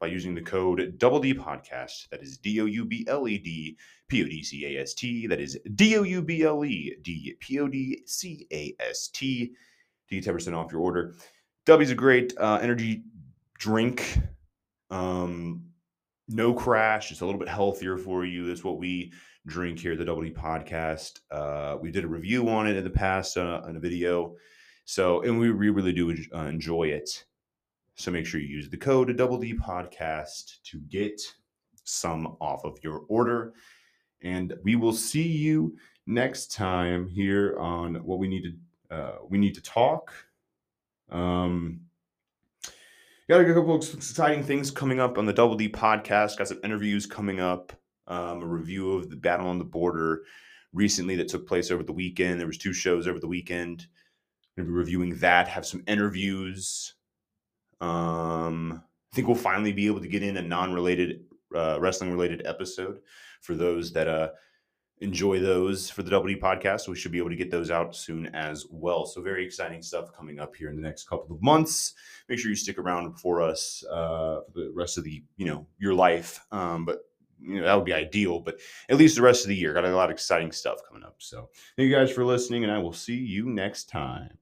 by 0.00 0.06
using 0.06 0.34
the 0.34 0.42
code 0.42 0.94
Double 0.98 1.20
D 1.20 1.34
Podcast. 1.34 2.08
That 2.10 2.22
is 2.22 2.38
D 2.38 2.60
O 2.60 2.66
U 2.66 2.84
B 2.84 3.04
L 3.08 3.28
E 3.28 3.38
D 3.38 3.76
P 4.08 4.24
O 4.24 4.26
D 4.26 4.42
C 4.42 4.66
A 4.66 4.82
S 4.82 4.94
T. 4.94 5.26
That 5.26 5.40
is 5.40 5.58
D 5.74 5.96
O 5.96 6.02
U 6.02 6.22
B 6.22 6.42
L 6.42 6.64
E 6.64 6.96
D 7.02 7.36
P 7.40 7.60
O 7.60 7.68
D 7.68 8.02
C 8.06 8.46
A 8.52 8.74
S 8.80 9.08
T 9.08 9.54
to 10.08 10.20
get 10.20 10.24
10% 10.24 10.54
off 10.54 10.72
your 10.72 10.80
order. 10.80 11.14
Dubby's 11.64 11.90
a 11.90 11.94
great 11.94 12.32
uh, 12.38 12.58
energy 12.62 13.02
drink. 13.58 14.18
Um, 14.90 15.64
no 16.28 16.52
crash. 16.52 17.10
It's 17.10 17.20
a 17.20 17.26
little 17.26 17.38
bit 17.38 17.48
healthier 17.48 17.98
for 17.98 18.24
you. 18.24 18.46
That's 18.46 18.64
what 18.64 18.78
we 18.78 19.12
drink 19.46 19.78
here 19.78 19.92
at 19.92 19.98
the 19.98 20.04
Double 20.04 20.22
D 20.22 20.30
Podcast. 20.30 21.20
Uh, 21.30 21.76
we 21.80 21.90
did 21.90 22.04
a 22.04 22.08
review 22.08 22.48
on 22.48 22.66
it 22.66 22.76
in 22.76 22.84
the 22.84 22.90
past 22.90 23.36
uh, 23.36 23.62
in 23.68 23.76
a 23.76 23.80
video. 23.80 24.34
So, 24.84 25.22
and 25.22 25.38
we, 25.38 25.50
we 25.52 25.70
really 25.70 25.92
do 25.92 26.16
uh, 26.34 26.46
enjoy 26.46 26.84
it. 26.84 27.24
So 27.96 28.10
make 28.10 28.26
sure 28.26 28.40
you 28.40 28.48
use 28.48 28.68
the 28.68 28.76
code 28.76 29.16
Double 29.16 29.38
D 29.38 29.54
Podcast 29.54 30.62
to 30.64 30.78
get 30.88 31.20
some 31.84 32.36
off 32.40 32.64
of 32.64 32.78
your 32.82 33.04
order. 33.08 33.54
And 34.22 34.54
we 34.64 34.76
will 34.76 34.92
see 34.92 35.26
you 35.26 35.76
next 36.06 36.52
time 36.52 37.08
here 37.08 37.56
on 37.58 37.96
what 38.04 38.18
we 38.18 38.28
need 38.28 38.42
to 38.42 38.94
uh, 38.94 39.16
we 39.28 39.38
need 39.38 39.54
to 39.54 39.62
talk. 39.62 40.12
Um, 41.10 41.80
got 43.28 43.40
a 43.40 43.54
couple 43.54 43.74
of 43.74 43.94
exciting 43.94 44.44
things 44.44 44.70
coming 44.70 45.00
up 45.00 45.18
on 45.18 45.26
the 45.26 45.32
Double 45.32 45.56
D 45.56 45.68
podcast. 45.68 46.38
Got 46.38 46.48
some 46.48 46.60
interviews 46.62 47.06
coming 47.06 47.40
up. 47.40 47.72
Um, 48.08 48.42
a 48.42 48.46
review 48.46 48.92
of 48.92 49.10
the 49.10 49.16
battle 49.16 49.48
on 49.48 49.58
the 49.58 49.64
border 49.64 50.22
recently 50.72 51.16
that 51.16 51.28
took 51.28 51.46
place 51.46 51.70
over 51.70 51.82
the 51.82 51.92
weekend. 51.92 52.38
There 52.38 52.46
was 52.46 52.58
two 52.58 52.72
shows 52.72 53.08
over 53.08 53.18
the 53.18 53.26
weekend. 53.26 53.86
Going 54.56 54.66
to 54.66 54.72
be 54.72 54.78
reviewing 54.78 55.16
that. 55.16 55.48
Have 55.48 55.66
some 55.66 55.82
interviews. 55.88 56.94
Um, 57.80 58.80
I 59.12 59.16
think 59.16 59.26
we'll 59.26 59.36
finally 59.36 59.72
be 59.72 59.86
able 59.86 60.00
to 60.00 60.08
get 60.08 60.22
in 60.22 60.36
a 60.36 60.42
non-related 60.42 61.24
uh, 61.54 61.78
wrestling-related 61.80 62.46
episode 62.46 63.00
for 63.42 63.54
those 63.54 63.92
that 63.92 64.08
uh, 64.08 64.28
enjoy 65.00 65.40
those 65.40 65.90
for 65.90 66.02
the 66.02 66.10
WD 66.10 66.40
podcast. 66.40 66.88
We 66.88 66.96
should 66.96 67.12
be 67.12 67.18
able 67.18 67.30
to 67.30 67.36
get 67.36 67.50
those 67.50 67.70
out 67.70 67.94
soon 67.94 68.26
as 68.34 68.66
well. 68.70 69.04
So 69.06 69.20
very 69.20 69.44
exciting 69.44 69.82
stuff 69.82 70.12
coming 70.12 70.40
up 70.40 70.56
here 70.56 70.70
in 70.70 70.76
the 70.76 70.82
next 70.82 71.08
couple 71.08 71.34
of 71.34 71.42
months. 71.42 71.94
Make 72.28 72.38
sure 72.38 72.50
you 72.50 72.56
stick 72.56 72.78
around 72.78 73.18
for 73.18 73.42
us 73.42 73.84
uh, 73.90 74.40
for 74.52 74.60
the 74.60 74.72
rest 74.74 74.98
of 74.98 75.04
the 75.04 75.22
you 75.36 75.46
know 75.46 75.66
your 75.78 75.94
life. 75.94 76.40
Um, 76.50 76.84
but 76.84 77.00
you 77.40 77.60
know 77.60 77.66
that 77.66 77.74
would 77.74 77.84
be 77.84 77.92
ideal. 77.92 78.40
But 78.40 78.58
at 78.88 78.96
least 78.96 79.16
the 79.16 79.22
rest 79.22 79.44
of 79.44 79.48
the 79.48 79.56
year, 79.56 79.74
got 79.74 79.84
a 79.84 79.94
lot 79.94 80.10
of 80.10 80.14
exciting 80.14 80.52
stuff 80.52 80.78
coming 80.88 81.04
up. 81.04 81.16
So 81.18 81.50
thank 81.76 81.88
you 81.88 81.94
guys 81.94 82.10
for 82.10 82.24
listening, 82.24 82.64
and 82.64 82.72
I 82.72 82.78
will 82.78 82.94
see 82.94 83.16
you 83.16 83.48
next 83.48 83.88
time. 83.88 84.38